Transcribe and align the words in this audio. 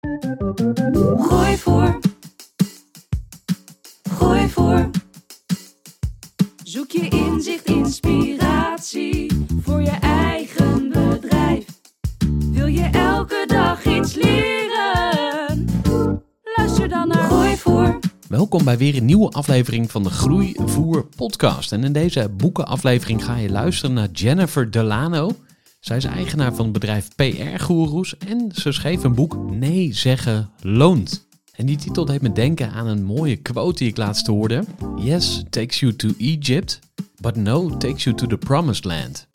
Gooi 0.00 1.56
voor. 1.56 1.98
Gooi 4.10 4.48
voor. 4.48 4.90
Zoek 6.64 6.90
je 6.90 7.08
inzicht, 7.08 7.64
inspiratie 7.64 9.46
voor 9.62 9.80
je 9.80 9.98
eigen 10.00 10.88
bedrijf. 10.88 11.64
Wil 12.50 12.66
je 12.66 12.88
elke 12.92 13.44
dag 13.46 13.84
iets 13.84 14.14
leren? 14.14 15.66
Luister 16.56 16.88
dan 16.88 17.08
naar 17.08 17.24
Gooi 17.24 17.56
voor. 17.56 17.98
Welkom 18.28 18.64
bij 18.64 18.78
weer 18.78 18.96
een 18.96 19.04
nieuwe 19.04 19.30
aflevering 19.30 19.90
van 19.90 20.02
de 20.02 20.10
Groeivoer 20.10 21.06
podcast. 21.16 21.72
En 21.72 21.84
in 21.84 21.92
deze 21.92 22.28
boekenaflevering 22.36 23.24
ga 23.24 23.36
je 23.36 23.50
luisteren 23.50 23.94
naar 23.94 24.10
Jennifer 24.10 24.70
Delano. 24.70 25.30
Zij 25.80 25.96
is 25.96 26.04
eigenaar 26.04 26.54
van 26.54 26.64
het 26.64 26.72
bedrijf 26.72 27.08
PR 27.16 27.62
Gurus 27.62 28.18
en 28.18 28.50
ze 28.54 28.72
schreef 28.72 29.04
een 29.04 29.14
boek 29.14 29.50
Nee 29.50 29.94
zeggen 29.94 30.50
loont. 30.62 31.26
En 31.54 31.66
die 31.66 31.76
titel 31.76 32.04
deed 32.04 32.22
me 32.22 32.32
denken 32.32 32.70
aan 32.70 32.86
een 32.86 33.04
mooie 33.04 33.36
quote 33.36 33.78
die 33.78 33.88
ik 33.88 33.96
laatst 33.96 34.26
hoorde. 34.26 34.64
Yes 34.96 35.42
takes 35.50 35.80
you 35.80 35.96
to 35.96 36.08
Egypt, 36.18 36.78
but 37.20 37.36
no 37.36 37.76
takes 37.76 38.04
you 38.04 38.16
to 38.16 38.26
the 38.26 38.36
promised 38.36 38.84
land. 38.84 39.26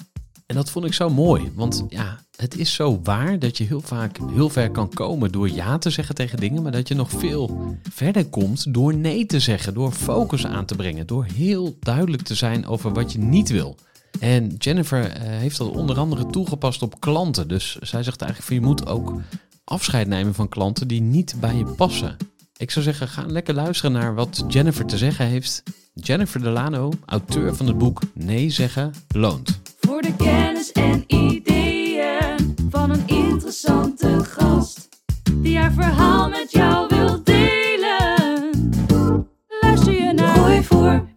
En 0.45 0.55
dat 0.55 0.69
vond 0.69 0.85
ik 0.85 0.93
zo 0.93 1.09
mooi, 1.09 1.51
want 1.55 1.85
ja, 1.89 2.19
het 2.35 2.57
is 2.57 2.73
zo 2.73 2.99
waar 3.03 3.39
dat 3.39 3.57
je 3.57 3.63
heel 3.63 3.81
vaak 3.81 4.17
heel 4.33 4.49
ver 4.49 4.71
kan 4.71 4.89
komen 4.89 5.31
door 5.31 5.49
ja 5.49 5.77
te 5.77 5.89
zeggen 5.89 6.15
tegen 6.15 6.39
dingen, 6.39 6.63
maar 6.63 6.71
dat 6.71 6.87
je 6.87 6.95
nog 6.95 7.09
veel 7.09 7.77
verder 7.91 8.25
komt 8.25 8.73
door 8.73 8.95
nee 8.95 9.25
te 9.25 9.39
zeggen, 9.39 9.73
door 9.73 9.91
focus 9.91 10.45
aan 10.45 10.65
te 10.65 10.75
brengen, 10.75 11.07
door 11.07 11.25
heel 11.33 11.77
duidelijk 11.79 12.23
te 12.23 12.35
zijn 12.35 12.65
over 12.65 12.93
wat 12.93 13.11
je 13.11 13.19
niet 13.19 13.49
wil. 13.49 13.75
En 14.19 14.55
Jennifer 14.57 15.11
eh, 15.11 15.21
heeft 15.21 15.57
dat 15.57 15.69
onder 15.71 15.97
andere 15.97 16.25
toegepast 16.25 16.81
op 16.81 16.99
klanten. 16.99 17.47
Dus 17.47 17.77
zij 17.81 18.03
zegt 18.03 18.21
eigenlijk 18.21 18.51
van 18.51 18.55
je 18.55 18.73
moet 18.73 18.87
ook 18.87 19.21
afscheid 19.63 20.07
nemen 20.07 20.33
van 20.33 20.49
klanten 20.49 20.87
die 20.87 21.01
niet 21.01 21.35
bij 21.39 21.55
je 21.55 21.65
passen. 21.65 22.17
Ik 22.57 22.71
zou 22.71 22.85
zeggen, 22.85 23.07
ga 23.07 23.25
lekker 23.27 23.53
luisteren 23.53 23.91
naar 23.91 24.15
wat 24.15 24.43
Jennifer 24.47 24.85
te 24.85 24.97
zeggen 24.97 25.25
heeft. 25.25 25.63
Jennifer 25.93 26.41
Delano, 26.41 26.91
auteur 27.05 27.55
van 27.55 27.67
het 27.67 27.77
boek 27.77 28.01
Nee 28.13 28.49
zeggen 28.49 28.93
loont. 29.07 29.59
Voor 29.79 30.01
de 30.01 30.15
kennis 30.15 30.71
en 30.71 31.03
ideeën 31.07 32.55
van 32.69 32.89
een 32.89 33.07
interessante 33.07 34.23
gast. 34.23 34.89
Die 35.33 35.57
haar 35.57 35.73
verhaal 35.73 36.29
met 36.29 36.51
jou 36.51 36.84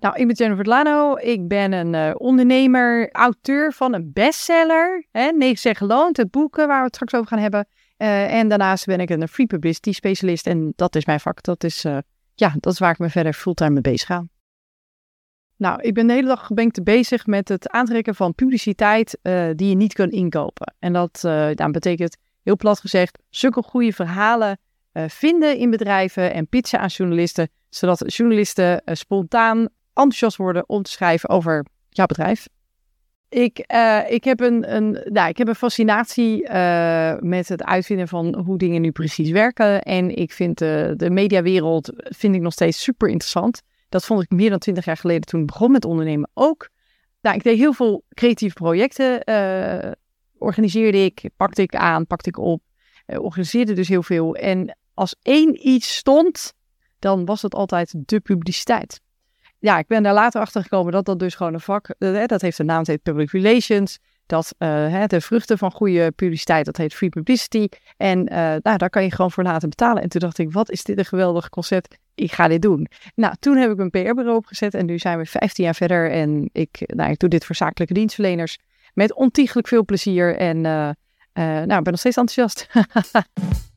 Nou, 0.01 0.17
ik 0.17 0.27
ben 0.27 0.37
Jennifer 0.37 0.65
Delano. 0.65 1.17
Ik 1.17 1.49
ben 1.49 1.73
een 1.73 1.95
eh, 1.95 2.15
ondernemer, 2.17 3.11
auteur 3.13 3.73
van 3.73 3.95
een 3.95 4.11
bestseller. 4.13 5.07
Hè, 5.11 5.31
nee 5.31 5.57
zeg 5.57 5.81
loont, 5.81 6.17
het 6.17 6.31
boeken 6.31 6.67
waar 6.67 6.79
we 6.79 6.85
het 6.85 6.95
straks 6.95 7.15
over 7.15 7.27
gaan 7.27 7.39
hebben. 7.39 7.69
Eh, 7.97 8.35
en 8.35 8.49
daarnaast 8.49 8.87
ben 8.87 9.01
ik 9.01 9.11
een 9.11 9.29
free 9.29 9.47
publicity 9.47 9.93
specialist. 9.93 10.47
En 10.47 10.73
dat 10.77 10.97
is 10.97 11.05
mijn 11.05 11.21
vak. 11.21 11.43
Dat 11.43 11.65
is, 11.65 11.85
eh, 11.85 11.99
ja, 12.35 12.55
dat 12.61 12.73
is 12.73 12.79
waar 12.79 12.91
ik 12.91 12.99
me 12.99 13.11
verder 13.11 13.33
fulltime 13.33 13.71
mee 13.71 13.81
bezig 13.81 14.07
ga. 14.07 14.25
Nou, 15.57 15.81
ik 15.83 15.95
ben 15.95 16.07
de 16.07 16.13
hele 16.13 16.27
dag 16.27 16.49
ben 16.49 16.67
ik 16.67 16.85
bezig 16.85 17.27
met 17.27 17.49
het 17.49 17.69
aantrekken 17.69 18.15
van 18.15 18.35
publiciteit 18.35 19.19
eh, 19.23 19.49
die 19.55 19.69
je 19.69 19.75
niet 19.75 19.93
kunt 19.93 20.13
inkopen. 20.13 20.75
En 20.79 20.93
dat 20.93 21.23
eh, 21.25 21.49
nou, 21.49 21.71
betekent, 21.71 22.17
heel 22.43 22.57
plat 22.57 22.81
gezegd, 22.81 23.19
zulke 23.29 23.63
goede 23.63 23.93
verhalen 23.93 24.59
eh, 24.93 25.05
vinden 25.09 25.57
in 25.57 25.71
bedrijven 25.71 26.33
en 26.33 26.49
pitchen 26.49 26.81
aan 26.81 26.89
journalisten, 26.89 27.49
zodat 27.69 28.15
journalisten 28.15 28.85
eh, 28.85 28.95
spontaan 28.95 29.69
enthousiast 29.99 30.37
worden 30.37 30.69
om 30.69 30.83
te 30.83 30.91
schrijven 30.91 31.29
over 31.29 31.67
jouw 31.89 32.07
bedrijf. 32.07 32.49
Ik, 33.29 33.59
eh, 33.59 34.01
ik, 34.09 34.25
heb, 34.25 34.41
een, 34.41 34.75
een, 34.75 35.01
nou, 35.05 35.29
ik 35.29 35.39
heb 35.39 35.49
een 35.49 35.55
fascinatie 35.55 36.47
eh, 36.47 37.19
met 37.19 37.49
het 37.49 37.65
uitvinden 37.65 38.09
van 38.09 38.39
hoe 38.39 38.59
dingen 38.59 38.81
nu 38.81 38.91
precies 38.91 39.31
werken. 39.31 39.83
En 39.83 40.17
ik 40.17 40.33
vind 40.33 40.59
de, 40.59 40.95
de 40.97 41.11
mediawereld 41.11 41.93
vind 41.95 42.35
ik 42.35 42.41
nog 42.41 42.53
steeds 42.53 42.83
super 42.83 43.09
interessant. 43.09 43.63
Dat 43.89 44.05
vond 44.05 44.23
ik 44.23 44.31
meer 44.31 44.51
dan 44.51 44.59
twintig 44.59 44.85
jaar 44.85 44.97
geleden 44.97 45.23
toen 45.23 45.41
ik 45.41 45.47
begon 45.47 45.71
met 45.71 45.85
ondernemen 45.85 46.31
ook. 46.35 46.69
Nou, 47.21 47.37
ik 47.37 47.43
deed 47.43 47.59
heel 47.59 47.73
veel 47.73 48.05
creatieve 48.15 48.55
projecten. 48.55 49.25
eh, 49.25 49.93
organiseerde 50.39 51.05
ik, 51.05 51.31
pakte 51.37 51.63
ik 51.63 51.75
aan, 51.75 52.07
pakte 52.07 52.29
ik 52.29 52.39
op. 52.39 52.63
organiseerde 53.07 53.73
dus 53.73 53.89
heel 53.89 54.03
veel. 54.03 54.35
En 54.35 54.79
als 54.95 55.17
één 55.23 55.69
iets 55.69 55.97
stond, 55.97 56.53
dan 56.99 57.25
was 57.25 57.43
het 57.43 57.55
altijd 57.55 57.95
de 57.97 58.21
publiciteit. 58.21 59.01
Ja, 59.61 59.79
ik 59.79 59.87
ben 59.87 60.03
daar 60.03 60.15
later 60.15 60.41
achter 60.41 60.63
gekomen 60.63 60.93
dat 60.93 61.05
dat 61.05 61.19
dus 61.19 61.35
gewoon 61.35 61.55
een 61.55 61.61
vak, 61.61 61.89
eh, 61.99 62.27
dat 62.27 62.41
heeft 62.41 62.59
een 62.59 62.67
naam, 62.67 62.79
het 62.79 62.87
heet 62.87 63.03
public 63.03 63.31
relations. 63.31 63.99
Dat 64.27 64.55
hè, 64.59 65.07
de 65.07 65.21
vruchten 65.21 65.59
van 65.59 65.73
goede 65.73 66.11
publiciteit, 66.11 66.65
dat 66.65 66.77
heet 66.77 66.95
free 66.95 67.09
publicity. 67.09 67.69
En 67.97 68.27
eh, 68.27 68.37
nou, 68.39 68.77
daar 68.77 68.91
kan 68.91 69.03
je 69.03 69.11
gewoon 69.11 69.31
voor 69.31 69.45
laten 69.45 69.69
betalen. 69.69 70.03
En 70.03 70.09
toen 70.09 70.21
dacht 70.21 70.39
ik, 70.39 70.53
wat 70.53 70.71
is 70.71 70.85
dit 70.85 70.99
een 70.99 71.05
geweldig 71.05 71.49
concept. 71.49 71.99
Ik 72.15 72.33
ga 72.33 72.49
dit 72.49 72.63
doen. 72.63 72.87
Nou, 73.15 73.35
toen 73.41 73.57
heb 73.57 73.71
ik 73.71 73.79
een 73.79 73.91
PR-bureau 73.91 74.37
opgezet 74.37 74.75
en 74.75 74.87
nu 74.87 74.99
zijn 74.99 75.19
we 75.19 75.27
15 75.27 75.65
jaar 75.65 75.75
verder. 75.75 76.11
En 76.11 76.49
ik, 76.53 76.83
nou, 76.87 77.11
ik 77.11 77.19
doe 77.19 77.29
dit 77.29 77.45
voor 77.45 77.55
zakelijke 77.55 77.95
dienstverleners 77.95 78.59
met 78.95 79.15
ontiegelijk 79.15 79.69
veel 79.69 79.85
plezier. 79.85 80.37
En 80.37 80.61
nou, 80.61 80.95
ik 81.63 81.67
ben 81.67 81.83
nog 81.83 81.99
steeds 81.99 82.17
enthousiast. 82.17 82.69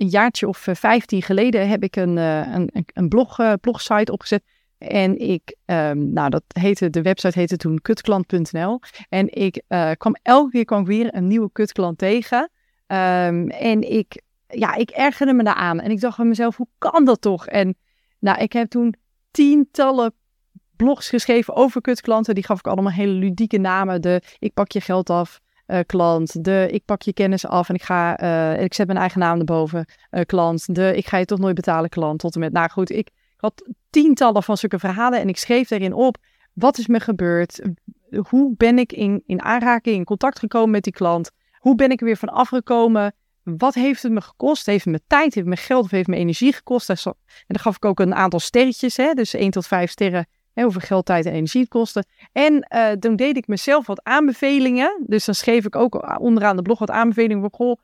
een 0.00 0.08
jaartje 0.08 0.48
of 0.48 0.66
eh, 0.66 0.74
15 0.74 1.22
geleden 1.22 1.68
heb 1.68 1.82
ik 1.82 1.96
een, 1.96 2.18
eh, 2.18 2.54
een, 2.54 2.70
een- 2.92 3.08
blog, 3.08 3.38
eh, 3.38 3.52
blogsite 3.60 4.12
opgezet. 4.12 4.42
En 4.78 5.18
ik, 5.18 5.56
ehm, 5.64 6.12
nou, 6.12 6.30
dat 6.30 6.42
heette, 6.48 6.90
de 6.90 7.02
website 7.02 7.38
heette 7.38 7.56
toen 7.56 7.78
kutklant.nl. 7.80 8.80
En 9.08 9.34
ik 9.34 9.62
kwam 9.96 10.16
elke 10.22 10.50
keer 10.50 10.64
kwam 10.64 10.84
weer 10.84 11.14
een 11.14 11.26
nieuwe 11.26 11.50
kutklant 11.52 11.98
tegen. 11.98 12.50
Ehm, 12.86 13.48
en 13.48 13.92
ik, 13.92 14.22
ja, 14.48 14.74
ik 14.74 14.90
ergerde 14.90 15.32
me 15.32 15.42
daaraan. 15.42 15.80
En 15.80 15.90
ik 15.90 16.00
dacht 16.00 16.16
van 16.16 16.28
mezelf, 16.28 16.56
hoe 16.56 16.68
kan 16.78 17.04
dat 17.04 17.20
toch? 17.20 17.46
En 17.46 17.76
nou, 18.18 18.38
ik 18.38 18.52
heb 18.52 18.68
toen 18.68 18.94
tientallen 19.30 20.14
blogs 20.76 21.08
geschreven 21.08 21.54
over 21.54 21.80
kutklanten. 21.80 22.34
Die 22.34 22.44
gaf 22.44 22.58
ik 22.58 22.66
allemaal 22.66 22.92
hele 22.92 23.12
ludieke 23.12 23.58
namen. 23.58 24.02
De 24.02 24.22
ik 24.38 24.54
pak 24.54 24.72
je 24.72 24.80
geld 24.80 25.10
af 25.10 25.40
eh, 25.70 25.80
klant. 25.86 26.44
De 26.44 26.68
ik 26.70 26.84
pak 26.84 27.02
je 27.02 27.12
kennis 27.12 27.46
af 27.46 27.68
en 27.68 27.74
ik 27.74 27.82
ga, 27.82 28.16
eh, 28.16 28.62
ik 28.62 28.74
zet 28.74 28.86
mijn 28.86 28.98
eigen 28.98 29.20
naam 29.20 29.38
erboven 29.38 29.84
eh, 30.10 30.24
klant. 30.26 30.74
De 30.74 30.96
ik 30.96 31.06
ga 31.06 31.16
je 31.16 31.24
toch 31.24 31.38
nooit 31.38 31.54
betalen 31.54 31.90
klant. 31.90 32.18
Tot 32.18 32.34
en 32.34 32.40
met, 32.40 32.52
nou 32.52 32.70
goed, 32.70 32.90
ik 32.90 33.10
had 33.36 33.68
tientallen 33.90 34.42
van 34.42 34.56
zulke 34.56 34.78
verhalen 34.78 35.20
en 35.20 35.28
ik 35.28 35.36
schreef 35.36 35.70
erin 35.70 35.92
op. 35.92 36.16
Wat 36.52 36.78
is 36.78 36.86
me 36.86 37.00
gebeurd? 37.00 37.62
Hoe 38.28 38.54
ben 38.56 38.78
ik 38.78 38.92
in, 38.92 39.22
in 39.26 39.42
aanraking, 39.42 39.96
in 39.96 40.04
contact 40.04 40.38
gekomen 40.38 40.70
met 40.70 40.84
die 40.84 40.92
klant? 40.92 41.30
Hoe 41.58 41.74
ben 41.74 41.90
ik 41.90 42.00
er 42.00 42.06
weer 42.06 42.16
van 42.16 42.28
afgekomen? 42.28 43.14
Wat 43.42 43.74
heeft 43.74 44.02
het 44.02 44.12
me 44.12 44.20
gekost? 44.20 44.66
Heeft 44.66 44.84
het 44.84 44.92
me 44.92 45.00
tijd, 45.06 45.34
heeft 45.34 45.46
me 45.46 45.56
geld 45.56 45.84
of 45.84 45.90
heeft 45.90 46.08
me 46.08 46.16
energie 46.16 46.52
gekost? 46.52 46.88
En 46.88 47.14
dan 47.46 47.58
gaf 47.58 47.76
ik 47.76 47.84
ook 47.84 48.00
een 48.00 48.14
aantal 48.14 48.40
sterretjes, 48.40 48.96
hè? 48.96 49.12
dus 49.12 49.34
1 49.34 49.50
tot 49.50 49.66
5 49.66 49.90
sterren, 49.90 50.26
hè, 50.60 50.66
hoeveel 50.66 50.88
geld, 50.88 51.06
tijd 51.06 51.26
en 51.26 51.32
energie 51.32 51.68
het. 51.68 52.04
En 52.32 52.60
eh, 52.60 52.90
toen 52.90 53.16
deed 53.16 53.36
ik 53.36 53.46
mezelf 53.46 53.86
wat 53.86 54.04
aanbevelingen. 54.04 55.04
Dus 55.06 55.24
dan 55.24 55.34
schreef 55.34 55.64
ik 55.64 55.76
ook 55.76 56.20
onderaan 56.20 56.56
de 56.56 56.62
blog 56.62 56.78
wat 56.78 56.90
aanbevelingen 56.90 57.40
van, 57.40 57.78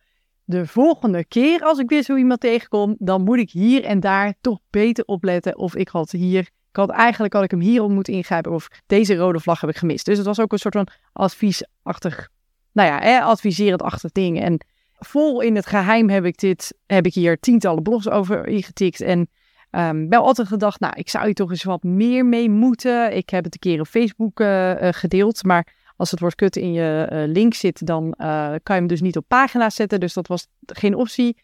de 0.45 0.67
volgende 0.67 1.25
keer 1.25 1.61
als 1.61 1.79
ik 1.79 1.89
weer 1.89 2.03
zo 2.03 2.17
iemand 2.17 2.41
tegenkom, 2.41 2.95
dan 2.99 3.23
moet 3.23 3.39
ik 3.39 3.51
hier 3.51 3.85
en 3.85 4.01
daar 4.01 4.35
toch 4.41 4.59
beter 4.71 5.05
opletten. 5.05 5.59
Of 5.59 5.77
ik 5.77 5.89
had 5.89 6.11
hier, 6.11 6.41
ik 6.41 6.77
had 6.77 6.91
eigenlijk 6.91 7.33
had 7.33 7.45
ik 7.45 7.51
hem 7.51 7.61
hierop 7.61 7.91
moeten 7.91 8.13
ingrijpen. 8.13 8.53
Of 8.53 8.69
deze 8.87 9.17
rode 9.17 9.41
vlag 9.41 9.61
heb 9.61 9.71
ik 9.71 9.77
gemist. 9.77 10.05
Dus 10.05 10.17
het 10.17 10.27
was 10.27 10.41
ook 10.41 10.53
een 10.53 10.59
soort 10.59 10.75
van 10.75 10.89
adviesachtig, 11.13 12.29
nou 12.73 12.89
ja, 12.89 12.99
hè, 12.99 13.21
adviserend 13.21 13.83
achtig 13.83 14.13
ding. 14.13 14.41
En 14.41 14.61
vol 14.93 15.41
in 15.41 15.57
het 15.57 15.67
geheim 15.67 16.09
heb 16.09 16.25
ik 16.25 16.39
dit, 16.39 16.79
heb 16.87 17.07
ik 17.07 17.15
hier 17.15 17.39
tientallen 17.39 17.83
blogs 17.83 18.09
over 18.09 18.47
ingetikt. 18.47 19.01
En 19.01 19.29
um, 19.77 20.09
wel 20.09 20.25
altijd 20.25 20.49
gedacht, 20.49 20.81
nou, 20.81 20.93
ik 20.97 21.09
zou 21.09 21.25
hier 21.25 21.35
toch 21.35 21.51
eens 21.51 21.65
wat 21.65 21.83
meer 21.83 22.27
mee 22.27 22.51
moeten. 22.51 23.17
Ik 23.17 23.31
heb 23.31 23.45
het 23.45 23.55
een 23.55 23.61
keer 23.61 23.81
op 23.81 23.87
Facebook 23.87 24.41
uh, 24.41 24.75
gedeeld, 24.81 25.45
maar 25.45 25.75
als 25.97 26.11
het 26.11 26.21
woord 26.21 26.35
kut 26.35 26.57
in 26.57 26.73
je 26.73 27.09
uh, 27.13 27.23
link 27.33 27.55
zit, 27.55 27.87
dan 27.87 28.15
kan 28.17 28.61
je 28.63 28.73
hem 28.73 28.87
dus 28.87 29.01
niet 29.01 29.17
op 29.17 29.25
pagina 29.29 29.71
zetten. 29.71 30.01
Dus 30.01 30.13
dat 30.13 30.27
was 30.27 30.47
geen 30.67 30.95
optie. 30.95 31.37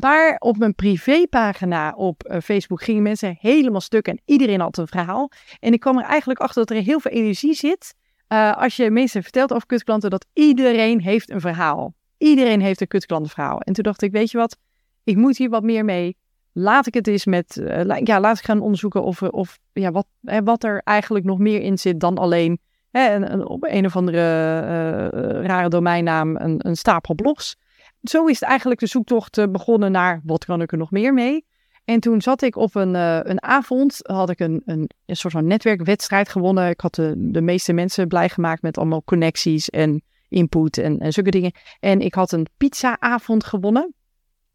maar 0.00 0.36
op 0.38 0.56
mijn 0.56 0.74
privépagina 0.74 1.94
op 1.96 2.38
Facebook 2.42 2.82
gingen 2.82 3.02
mensen 3.02 3.36
helemaal 3.40 3.80
stuk 3.80 4.08
en 4.08 4.20
iedereen 4.24 4.60
had 4.60 4.78
een 4.78 4.86
verhaal. 4.86 5.30
En 5.60 5.72
ik 5.72 5.80
kwam 5.80 5.98
er 5.98 6.04
eigenlijk 6.04 6.40
achter 6.40 6.66
dat 6.66 6.76
er 6.76 6.82
heel 6.82 7.00
veel 7.00 7.10
energie 7.10 7.54
zit. 7.54 7.94
als 8.54 8.76
je 8.76 8.90
mensen 8.90 9.22
vertelt 9.22 9.52
over 9.52 9.66
kutklanten, 9.66 10.10
dat 10.10 10.26
iedereen 10.32 11.00
heeft 11.00 11.30
een 11.30 11.40
verhaal. 11.40 11.94
Iedereen 12.18 12.60
heeft 12.60 12.80
een 12.80 12.86
kutklantenverhaal. 12.86 13.60
En 13.60 13.72
toen 13.72 13.84
dacht 13.84 14.02
ik, 14.02 14.12
weet 14.12 14.30
je 14.30 14.38
wat, 14.38 14.56
ik 15.04 15.16
moet 15.16 15.36
hier 15.36 15.50
wat 15.50 15.62
meer 15.62 15.84
mee. 15.84 16.16
Laat 16.56 16.86
ik 16.86 16.94
het 16.94 17.06
eens 17.06 17.24
met, 17.24 17.56
uh, 17.56 17.98
ja, 18.04 18.20
laat 18.20 18.38
ik 18.38 18.44
gaan 18.44 18.60
onderzoeken 18.60 19.02
of, 19.02 19.22
of 19.22 19.58
ja, 19.72 19.90
wat, 19.90 20.06
hè, 20.22 20.42
wat 20.42 20.64
er 20.64 20.80
eigenlijk 20.84 21.24
nog 21.24 21.38
meer 21.38 21.60
in 21.60 21.78
zit 21.78 22.00
dan 22.00 22.18
alleen 22.18 22.58
hè, 22.90 23.14
een, 23.14 23.46
op 23.46 23.64
een 23.64 23.86
of 23.86 23.96
andere 23.96 24.20
uh, 24.20 25.44
rare 25.46 25.68
domeinnaam 25.68 26.36
een, 26.36 26.54
een 26.58 26.76
stapel 26.76 27.14
blogs. 27.14 27.56
Zo 28.02 28.26
is 28.26 28.40
het 28.40 28.48
eigenlijk 28.48 28.80
de 28.80 28.86
zoektocht 28.86 29.52
begonnen 29.52 29.92
naar 29.92 30.20
wat 30.24 30.44
kan 30.44 30.60
ik 30.60 30.72
er 30.72 30.78
nog 30.78 30.90
meer 30.90 31.14
mee. 31.14 31.46
En 31.84 32.00
toen 32.00 32.22
zat 32.22 32.42
ik 32.42 32.56
op 32.56 32.74
een, 32.74 32.94
een 33.30 33.42
avond, 33.42 33.98
had 34.02 34.30
ik 34.30 34.40
een, 34.40 34.62
een, 34.64 34.90
een 35.06 35.16
soort 35.16 35.32
van 35.32 35.46
netwerkwedstrijd 35.46 36.28
gewonnen. 36.28 36.68
Ik 36.68 36.80
had 36.80 36.94
de, 36.94 37.14
de 37.16 37.40
meeste 37.40 37.72
mensen 37.72 38.08
blij 38.08 38.28
gemaakt 38.28 38.62
met 38.62 38.78
allemaal 38.78 39.02
connecties 39.04 39.70
en 39.70 40.02
input 40.28 40.78
en, 40.78 40.98
en 40.98 41.12
zulke 41.12 41.30
dingen. 41.30 41.52
En 41.80 42.00
ik 42.00 42.14
had 42.14 42.32
een 42.32 42.46
pizzaavond 42.56 43.44
gewonnen 43.44 43.94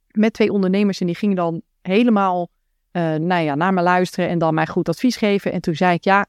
met 0.07 0.33
twee 0.33 0.51
ondernemers 0.51 0.99
en 0.99 1.05
die 1.05 1.15
gingen 1.15 1.35
dan 1.35 1.61
helemaal 1.89 2.49
uh, 2.91 3.15
nou 3.15 3.43
ja, 3.43 3.55
naar 3.55 3.73
me 3.73 3.81
luisteren 3.81 4.29
en 4.29 4.39
dan 4.39 4.53
mij 4.53 4.67
goed 4.67 4.89
advies 4.89 5.17
geven. 5.17 5.51
En 5.51 5.61
toen 5.61 5.75
zei 5.75 5.93
ik, 5.93 6.03
ja, 6.03 6.25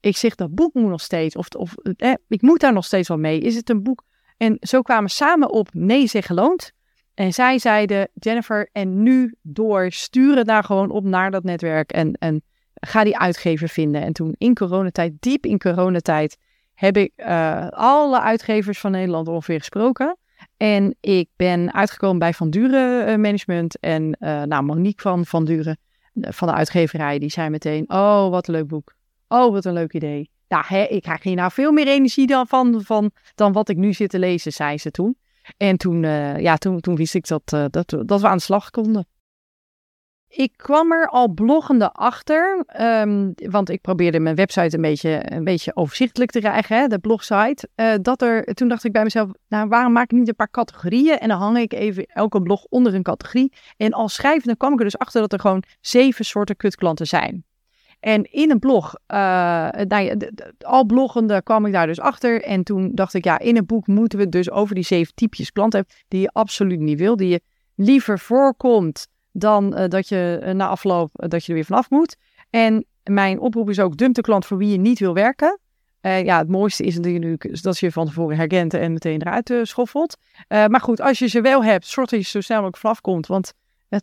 ik 0.00 0.16
zeg 0.16 0.34
dat 0.34 0.54
boek 0.54 0.74
moet 0.74 0.90
nog 0.90 1.00
steeds, 1.00 1.36
of, 1.36 1.48
of 1.48 1.74
eh, 1.96 2.12
ik 2.28 2.42
moet 2.42 2.60
daar 2.60 2.72
nog 2.72 2.84
steeds 2.84 3.08
wel 3.08 3.18
mee. 3.18 3.40
Is 3.40 3.56
het 3.56 3.70
een 3.70 3.82
boek? 3.82 4.04
En 4.36 4.56
zo 4.60 4.82
kwamen 4.82 5.04
we 5.04 5.10
samen 5.10 5.50
op 5.50 5.68
Nee 5.72 6.06
zeg 6.06 6.26
geloond. 6.26 6.72
En 7.14 7.32
zij 7.32 7.58
zeiden, 7.58 8.08
Jennifer, 8.14 8.68
en 8.72 9.02
nu 9.02 9.34
door, 9.42 9.92
sturen 9.92 10.44
daar 10.44 10.64
gewoon 10.64 10.90
op 10.90 11.04
naar 11.04 11.30
dat 11.30 11.44
netwerk 11.44 11.92
en, 11.92 12.12
en 12.12 12.42
ga 12.74 13.04
die 13.04 13.18
uitgever 13.18 13.68
vinden. 13.68 14.02
En 14.02 14.12
toen 14.12 14.34
in 14.38 14.54
coronatijd, 14.54 15.12
diep 15.20 15.46
in 15.46 15.58
coronatijd, 15.58 16.36
heb 16.74 16.96
ik 16.96 17.12
uh, 17.16 17.68
alle 17.68 18.20
uitgevers 18.20 18.78
van 18.78 18.90
Nederland 18.90 19.28
ongeveer 19.28 19.58
gesproken. 19.58 20.16
En 20.62 20.96
ik 21.00 21.28
ben 21.36 21.74
uitgekomen 21.74 22.18
bij 22.18 22.34
Van 22.34 22.50
Duren 22.50 23.08
uh, 23.08 23.16
Management. 23.16 23.78
En 23.78 24.16
uh, 24.20 24.42
nou, 24.42 24.62
Monique 24.62 25.02
van 25.02 25.26
Van 25.26 25.44
Duren, 25.44 25.78
van 26.14 26.48
de 26.48 26.54
uitgeverij, 26.54 27.18
die 27.18 27.30
zei 27.30 27.48
meteen... 27.48 27.84
Oh, 27.90 28.28
wat 28.28 28.48
een 28.48 28.54
leuk 28.54 28.66
boek. 28.66 28.94
Oh, 29.28 29.52
wat 29.52 29.64
een 29.64 29.72
leuk 29.72 29.92
idee. 29.92 30.30
Nou, 30.48 30.64
hè, 30.66 30.82
ik 30.82 31.02
krijg 31.02 31.22
hier 31.22 31.34
nou 31.34 31.52
veel 31.52 31.72
meer 31.72 31.86
energie 31.86 32.26
dan, 32.26 32.46
van, 32.46 32.82
van, 32.84 33.10
dan 33.34 33.52
wat 33.52 33.68
ik 33.68 33.76
nu 33.76 33.92
zit 33.92 34.10
te 34.10 34.18
lezen, 34.18 34.52
zei 34.52 34.78
ze 34.78 34.90
toen. 34.90 35.16
En 35.56 35.76
toen, 35.76 36.02
ja, 36.40 36.56
toen, 36.56 36.80
toen 36.80 36.96
wist 36.96 37.14
ik 37.14 37.26
dat, 37.26 37.48
dat, 37.70 37.96
dat 38.04 38.20
we 38.20 38.26
aan 38.26 38.36
de 38.36 38.42
slag 38.42 38.70
konden. 38.70 39.06
Ik 40.34 40.52
kwam 40.56 40.92
er 40.92 41.08
al 41.08 41.28
bloggende 41.28 41.92
achter, 41.92 42.64
um, 42.80 43.32
want 43.34 43.68
ik 43.70 43.80
probeerde 43.80 44.20
mijn 44.20 44.34
website 44.34 44.76
een 44.76 44.82
beetje, 44.82 45.22
een 45.24 45.44
beetje 45.44 45.76
overzichtelijk 45.76 46.30
te 46.30 46.38
krijgen, 46.38 46.76
hè, 46.76 46.86
de 46.86 46.98
blogsite. 46.98 47.68
Uh, 47.76 47.92
dat 48.02 48.22
er, 48.22 48.44
toen 48.44 48.68
dacht 48.68 48.84
ik 48.84 48.92
bij 48.92 49.02
mezelf, 49.02 49.30
nou 49.48 49.68
waarom 49.68 49.92
maak 49.92 50.12
ik 50.12 50.18
niet 50.18 50.28
een 50.28 50.34
paar 50.36 50.50
categorieën 50.50 51.18
en 51.18 51.28
dan 51.28 51.38
hang 51.38 51.58
ik 51.58 51.72
even 51.72 52.06
elke 52.06 52.42
blog 52.42 52.64
onder 52.64 52.94
een 52.94 53.02
categorie. 53.02 53.52
En 53.76 53.92
als 53.92 54.14
schrijvende 54.14 54.56
kwam 54.56 54.72
ik 54.72 54.78
er 54.78 54.84
dus 54.84 54.98
achter 54.98 55.20
dat 55.20 55.32
er 55.32 55.40
gewoon 55.40 55.62
zeven 55.80 56.24
soorten 56.24 56.56
kutklanten 56.56 57.06
zijn. 57.06 57.44
En 58.00 58.22
in 58.22 58.50
een 58.50 58.58
blog, 58.58 58.94
uh, 59.08 59.18
nou 59.68 60.30
al 60.58 60.84
bloggende 60.84 61.42
kwam 61.42 61.66
ik 61.66 61.72
daar 61.72 61.86
dus 61.86 62.00
achter. 62.00 62.42
En 62.42 62.62
toen 62.62 62.90
dacht 62.94 63.14
ik, 63.14 63.24
ja, 63.24 63.38
in 63.38 63.56
een 63.56 63.66
boek 63.66 63.86
moeten 63.86 64.18
we 64.18 64.28
dus 64.28 64.50
over 64.50 64.74
die 64.74 64.84
zeven 64.84 65.14
typjes 65.14 65.52
klanten 65.52 65.78
hebben 65.78 65.96
die 66.08 66.20
je 66.20 66.28
absoluut 66.28 66.80
niet 66.80 66.98
wil, 66.98 67.16
die 67.16 67.28
je 67.28 67.40
liever 67.74 68.18
voorkomt 68.18 69.10
dan 69.32 69.78
uh, 69.78 69.88
dat 69.88 70.08
je 70.08 70.40
uh, 70.42 70.50
na 70.50 70.68
afloop 70.68 71.10
uh, 71.16 71.28
dat 71.28 71.42
je 71.42 71.48
er 71.48 71.54
weer 71.54 71.64
vanaf 71.64 71.90
moet. 71.90 72.16
En 72.50 72.84
mijn 73.02 73.40
oproep 73.40 73.70
is 73.70 73.80
ook 73.80 73.96
dump 73.96 74.14
de 74.14 74.20
klant 74.20 74.46
voor 74.46 74.58
wie 74.58 74.70
je 74.70 74.78
niet 74.78 74.98
wil 74.98 75.14
werken. 75.14 75.58
ja, 76.00 76.38
het 76.38 76.48
mooiste 76.48 76.84
is 76.84 76.96
natuurlijk 76.96 77.62
dat 77.62 77.78
je 77.78 77.86
je 77.86 77.92
van 77.92 78.06
tevoren 78.06 78.36
herkent 78.36 78.74
en 78.74 78.92
meteen 78.92 79.22
eruit 79.22 79.52
schoffelt. 79.62 80.16
maar 80.48 80.80
goed, 80.80 81.00
als 81.00 81.18
je 81.18 81.26
ze 81.26 81.40
wel 81.40 81.64
hebt, 81.64 81.86
zorg 81.86 82.08
dat 82.08 82.20
je 82.20 82.26
zo 82.26 82.40
snel 82.40 82.56
mogelijk 82.56 82.82
vanaf 82.82 83.00
komt. 83.00 83.26
Want 83.26 83.52
80% 83.52 83.96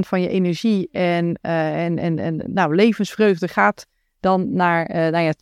van 0.00 0.20
je 0.20 0.28
energie 0.28 0.88
en, 0.92 1.38
en, 1.40 1.98
en, 1.98 2.18
en 2.18 2.42
nou, 2.46 2.74
levensvreugde 2.74 3.48
gaat 3.48 3.86
dan 4.20 4.54
naar 4.54 4.88
nou 5.10 5.24
ja, 5.24 5.32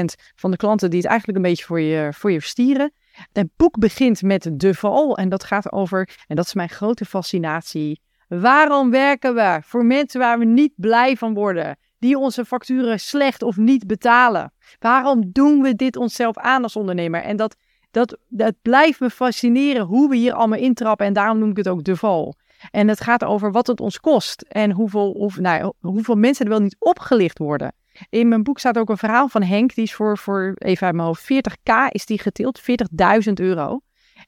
20% 0.00 0.04
van 0.34 0.50
de 0.50 0.56
klanten 0.56 0.90
die 0.90 1.00
het 1.00 1.08
eigenlijk 1.08 1.38
een 1.38 1.44
beetje 1.50 1.64
voor 1.64 1.80
je, 1.80 2.08
voor 2.12 2.32
je 2.32 2.40
verstieren. 2.40 2.92
Het 3.32 3.48
boek 3.56 3.78
begint 3.78 4.22
met 4.22 4.50
de 4.52 4.74
val 4.74 5.16
en 5.16 5.28
dat 5.28 5.44
gaat 5.44 5.72
over, 5.72 6.08
en 6.26 6.36
dat 6.36 6.46
is 6.46 6.54
mijn 6.54 6.68
grote 6.68 7.04
fascinatie, 7.04 8.00
Waarom 8.40 8.90
werken 8.90 9.34
we 9.34 9.58
voor 9.62 9.84
mensen 9.84 10.20
waar 10.20 10.38
we 10.38 10.44
niet 10.44 10.72
blij 10.76 11.16
van 11.16 11.34
worden? 11.34 11.76
Die 11.98 12.18
onze 12.18 12.44
facturen 12.44 13.00
slecht 13.00 13.42
of 13.42 13.56
niet 13.56 13.86
betalen? 13.86 14.52
Waarom 14.78 15.30
doen 15.32 15.62
we 15.62 15.74
dit 15.74 15.96
onszelf 15.96 16.38
aan 16.38 16.62
als 16.62 16.76
ondernemer? 16.76 17.22
En 17.22 17.36
dat, 17.36 17.56
dat, 17.90 18.18
dat 18.28 18.54
blijft 18.62 19.00
me 19.00 19.10
fascineren 19.10 19.82
hoe 19.82 20.08
we 20.08 20.16
hier 20.16 20.32
allemaal 20.32 20.58
intrappen. 20.58 21.06
En 21.06 21.12
daarom 21.12 21.38
noem 21.38 21.50
ik 21.50 21.56
het 21.56 21.68
ook 21.68 21.84
de 21.84 21.96
val. 21.96 22.34
En 22.70 22.88
het 22.88 23.00
gaat 23.00 23.24
over 23.24 23.52
wat 23.52 23.66
het 23.66 23.80
ons 23.80 24.00
kost. 24.00 24.42
En 24.42 24.70
hoeveel, 24.70 25.10
of, 25.10 25.38
nou, 25.38 25.72
hoeveel 25.80 26.16
mensen 26.16 26.44
er 26.44 26.50
wel 26.50 26.60
niet 26.60 26.76
opgelicht 26.78 27.38
worden. 27.38 27.74
In 28.08 28.28
mijn 28.28 28.42
boek 28.42 28.58
staat 28.58 28.78
ook 28.78 28.88
een 28.88 28.96
verhaal 28.96 29.28
van 29.28 29.42
Henk. 29.42 29.74
Die 29.74 29.84
is 29.84 29.94
voor, 29.94 30.18
voor 30.18 30.52
even 30.58 30.86
uit 30.86 30.94
mijn 30.94 31.06
hoofd, 31.06 31.32
40k 31.32 31.88
is 31.88 32.06
die 32.06 32.18
getild. 32.18 32.60
40.000 32.60 33.32
euro. 33.32 33.80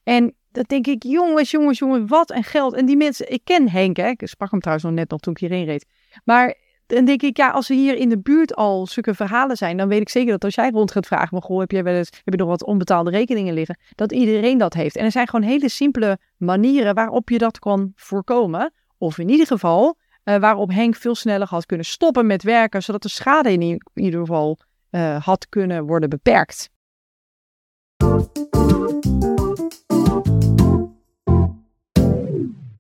En 0.03 0.35
dat 0.57 0.69
denk 0.69 0.87
ik, 0.87 1.03
jongens, 1.03 1.51
jongens, 1.51 1.79
jongens, 1.79 2.11
wat 2.11 2.31
een 2.31 2.45
geld. 2.45 2.75
En 2.75 2.87
die 2.87 2.97
mensen, 2.97 3.33
ik 3.33 3.41
ken 3.45 3.71
Henk, 3.71 3.97
hè, 3.97 4.09
ik 4.09 4.21
sprak 4.25 4.51
hem 4.51 4.61
trouwens 4.61 4.87
nog 4.87 4.97
net 4.97 5.11
nog 5.11 5.21
toen 5.21 5.33
ik 5.33 5.39
hierheen 5.39 5.65
reed. 5.65 5.87
Maar 6.25 6.55
dan 6.87 7.05
denk 7.05 7.23
ik, 7.23 7.37
ja, 7.37 7.51
als 7.51 7.71
er 7.71 7.77
hier 7.77 7.97
in 7.97 8.09
de 8.09 8.19
buurt 8.19 8.55
al 8.55 8.87
zulke 8.87 9.15
verhalen 9.15 9.57
zijn, 9.57 9.77
dan 9.77 9.89
weet 9.89 10.01
ik 10.01 10.09
zeker 10.09 10.31
dat 10.31 10.45
als 10.45 10.55
jij 10.55 10.71
rond 10.71 10.91
gaat 10.91 11.07
vragen, 11.07 11.29
maar 11.31 11.43
goh, 11.43 11.61
heb, 11.61 11.71
jij 11.71 11.83
wel 11.83 11.95
eens, 11.95 12.11
heb 12.11 12.35
je 12.35 12.37
nog 12.37 12.49
wat 12.49 12.65
onbetaalde 12.65 13.11
rekeningen 13.11 13.55
liggen, 13.55 13.79
dat 13.95 14.13
iedereen 14.13 14.59
dat 14.59 14.75
heeft. 14.75 14.97
En 14.97 15.05
er 15.05 15.11
zijn 15.11 15.29
gewoon 15.29 15.49
hele 15.49 15.69
simpele 15.69 16.19
manieren 16.37 16.95
waarop 16.95 17.29
je 17.31 17.39
dat 17.39 17.59
kan 17.59 17.93
voorkomen. 17.95 18.73
Of 18.99 19.19
in 19.19 19.29
ieder 19.29 19.47
geval, 19.47 19.97
uh, 20.25 20.37
waarop 20.37 20.71
Henk 20.71 20.95
veel 20.95 21.15
sneller 21.15 21.49
had 21.49 21.67
kunnen 21.67 21.87
stoppen 21.87 22.27
met 22.27 22.43
werken, 22.43 22.83
zodat 22.83 23.03
de 23.03 23.09
schade 23.09 23.53
in 23.53 23.81
ieder 23.95 24.21
geval 24.21 24.59
uh, 24.91 25.25
had 25.25 25.49
kunnen 25.49 25.87
worden 25.87 26.09
beperkt. 26.09 26.71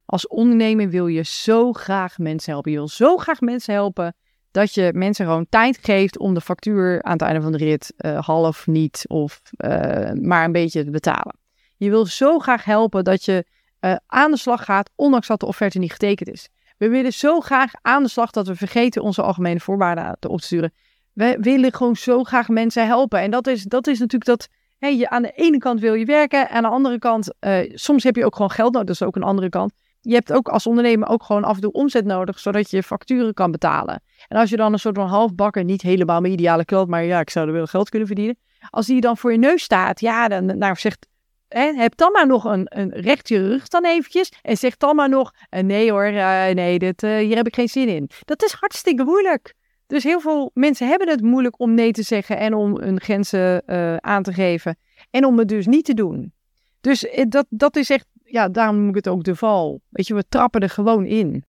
Als 0.06 0.26
ondernemer 0.26 0.88
wil 0.88 1.06
je 1.06 1.22
zo 1.24 1.72
graag 1.72 2.18
mensen 2.18 2.52
helpen. 2.52 2.70
Je 2.70 2.76
wil 2.76 2.88
zo 2.88 3.16
graag 3.16 3.40
mensen 3.40 3.74
helpen 3.74 4.14
dat 4.50 4.74
je 4.74 4.90
mensen 4.94 5.26
gewoon 5.26 5.46
tijd 5.48 5.78
geeft 5.82 6.18
om 6.18 6.34
de 6.34 6.40
factuur 6.40 7.02
aan 7.02 7.12
het 7.12 7.22
einde 7.22 7.40
van 7.40 7.52
de 7.52 7.58
rit 7.58 7.92
uh, 7.96 8.24
half 8.24 8.66
niet 8.66 9.04
of 9.08 9.40
uh, 9.56 10.12
maar 10.12 10.44
een 10.44 10.52
beetje 10.52 10.84
te 10.84 10.90
betalen. 10.90 11.36
Je 11.76 11.90
wil 11.90 12.06
zo 12.06 12.38
graag 12.38 12.64
helpen 12.64 13.04
dat 13.04 13.24
je 13.24 13.44
uh, 13.80 13.96
aan 14.06 14.30
de 14.30 14.36
slag 14.36 14.64
gaat, 14.64 14.90
ondanks 14.94 15.26
dat 15.26 15.40
de 15.40 15.46
offerte 15.46 15.78
niet 15.78 15.92
getekend 15.92 16.28
is. 16.28 16.48
We 16.78 16.88
willen 16.88 17.12
zo 17.12 17.40
graag 17.40 17.70
aan 17.82 18.02
de 18.02 18.08
slag 18.08 18.30
dat 18.30 18.46
we 18.46 18.54
vergeten 18.54 19.02
onze 19.02 19.22
algemene 19.22 19.60
voorwaarden 19.60 20.16
te 20.18 20.28
opsturen. 20.28 20.72
We 21.12 21.36
willen 21.40 21.72
gewoon 21.72 21.96
zo 21.96 22.22
graag 22.24 22.48
mensen 22.48 22.86
helpen. 22.86 23.20
En 23.20 23.30
dat 23.30 23.46
is, 23.46 23.62
dat 23.62 23.86
is 23.86 23.98
natuurlijk 23.98 24.24
dat. 24.24 24.48
Je, 24.78 25.08
aan 25.08 25.22
de 25.22 25.32
ene 25.32 25.58
kant 25.58 25.80
wil 25.80 25.94
je 25.94 26.04
werken, 26.04 26.50
aan 26.50 26.62
de 26.62 26.68
andere 26.68 26.98
kant, 26.98 27.34
soms 27.74 28.04
heb 28.04 28.16
je 28.16 28.24
ook 28.24 28.34
gewoon 28.34 28.50
geld 28.50 28.72
nodig. 28.72 28.86
Dat 28.86 29.00
is 29.00 29.06
ook 29.06 29.16
een 29.16 29.22
andere 29.22 29.48
kant 29.48 29.72
je 30.06 30.14
hebt 30.14 30.32
ook 30.32 30.48
als 30.48 30.66
ondernemer 30.66 31.08
ook 31.08 31.22
gewoon 31.22 31.44
af 31.44 31.54
en 31.54 31.60
toe 31.60 31.72
omzet 31.72 32.04
nodig, 32.04 32.38
zodat 32.38 32.70
je 32.70 32.82
facturen 32.82 33.34
kan 33.34 33.50
betalen. 33.50 34.02
En 34.28 34.38
als 34.38 34.50
je 34.50 34.56
dan 34.56 34.72
een 34.72 34.78
soort 34.78 34.96
van 34.96 35.08
halfbakker, 35.08 35.64
niet 35.64 35.82
helemaal 35.82 36.20
mijn 36.20 36.32
ideale 36.32 36.64
klant, 36.64 36.88
maar 36.88 37.04
ja, 37.04 37.20
ik 37.20 37.30
zou 37.30 37.46
er 37.46 37.52
wel 37.52 37.66
geld 37.66 37.88
kunnen 37.88 38.06
verdienen. 38.06 38.38
Als 38.70 38.86
die 38.86 39.00
dan 39.00 39.16
voor 39.16 39.32
je 39.32 39.38
neus 39.38 39.62
staat, 39.62 40.00
ja, 40.00 40.28
dan 40.28 40.58
nou, 40.58 40.74
zegt, 40.76 41.06
hè, 41.48 41.72
heb 41.72 41.96
dan 41.96 42.12
maar 42.12 42.26
nog 42.26 42.44
een, 42.44 42.66
een 42.68 42.90
recht 42.90 43.28
je 43.28 43.48
rug 43.48 43.68
dan 43.68 43.84
eventjes. 43.84 44.32
En 44.42 44.56
zeg 44.56 44.76
dan 44.76 44.96
maar 44.96 45.08
nog, 45.08 45.32
uh, 45.50 45.60
nee 45.60 45.90
hoor, 45.90 46.06
uh, 46.06 46.48
nee, 46.48 46.78
dit, 46.78 47.02
uh, 47.02 47.16
hier 47.16 47.36
heb 47.36 47.46
ik 47.46 47.54
geen 47.54 47.68
zin 47.68 47.88
in. 47.88 48.10
Dat 48.24 48.42
is 48.42 48.52
hartstikke 48.52 49.04
moeilijk. 49.04 49.54
Dus 49.86 50.04
heel 50.04 50.20
veel 50.20 50.50
mensen 50.54 50.88
hebben 50.88 51.08
het 51.08 51.22
moeilijk 51.22 51.60
om 51.60 51.74
nee 51.74 51.92
te 51.92 52.02
zeggen 52.02 52.38
en 52.38 52.54
om 52.54 52.80
hun 52.80 53.00
grenzen 53.00 53.68
aan 54.02 54.22
te 54.22 54.32
geven. 54.32 54.78
En 55.10 55.24
om 55.24 55.38
het 55.38 55.48
dus 55.48 55.66
niet 55.66 55.84
te 55.84 55.94
doen. 55.94 56.32
Dus 56.80 57.06
dat, 57.28 57.46
dat 57.48 57.76
is 57.76 57.90
echt 57.90 58.06
ja, 58.26 58.48
daarom 58.48 58.76
noem 58.76 58.88
ik 58.88 58.94
het 58.94 59.08
ook 59.08 59.24
de 59.24 59.36
val. 59.36 59.80
Weet 59.88 60.06
je, 60.06 60.14
we 60.14 60.24
trappen 60.28 60.60
er 60.60 60.70
gewoon 60.70 61.04
in. 61.04 61.44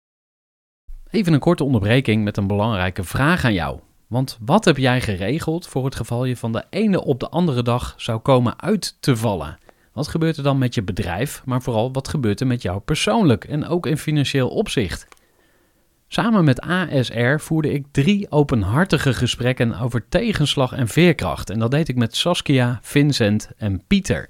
Even 1.10 1.34
een 1.34 1.40
korte 1.40 1.64
onderbreking 1.64 2.24
met 2.24 2.38
een 2.38 2.48
belangrijke 2.48 3.04
vraag 3.04 3.46
aan 3.46 3.54
jou. 3.54 3.80
Want 4.08 4.38
wat 4.42 4.66
heb 4.66 4.78
jij 4.78 5.02
geregeld 5.02 5.68
voor 5.68 5.86
het 5.86 5.96
geval 5.96 6.26
je 6.26 6.38
van 6.38 6.52
de 6.52 6.64
ene 6.70 7.04
op 7.04 7.20
de 7.20 7.30
andere 7.30 7.64
dag 7.64 7.94
zou 7.98 8.20
komen 8.20 8.62
uit 8.62 8.98
te 9.00 9.18
vallen? 9.18 9.58
Wat 9.94 10.08
gebeurt 10.08 10.38
er 10.38 10.44
dan 10.44 10.58
met 10.58 10.76
je 10.76 10.84
bedrijf, 10.84 11.42
maar 11.46 11.62
vooral 11.62 11.92
wat 11.92 12.08
gebeurt 12.08 12.40
er 12.40 12.48
met 12.48 12.62
jou 12.62 12.80
persoonlijk 12.80 13.44
en 13.44 13.68
ook 13.68 13.86
in 13.86 13.98
financieel 13.98 14.50
opzicht? 14.50 15.08
Samen 16.08 16.44
met 16.44 16.62
ASR 16.62 17.38
voerde 17.38 17.74
ik 17.74 17.86
drie 17.92 18.32
openhartige 18.32 19.14
gesprekken 19.14 19.80
over 19.80 20.06
tegenslag 20.10 20.72
en 20.72 20.88
veerkracht. 20.88 21.50
En 21.50 21.60
dat 21.60 21.72
deed 21.72 21.88
ik 21.88 21.96
met 21.96 22.16
Saskia, 22.16 22.80
Vincent 22.82 23.50
en 23.58 23.84
Pieter. 23.88 24.30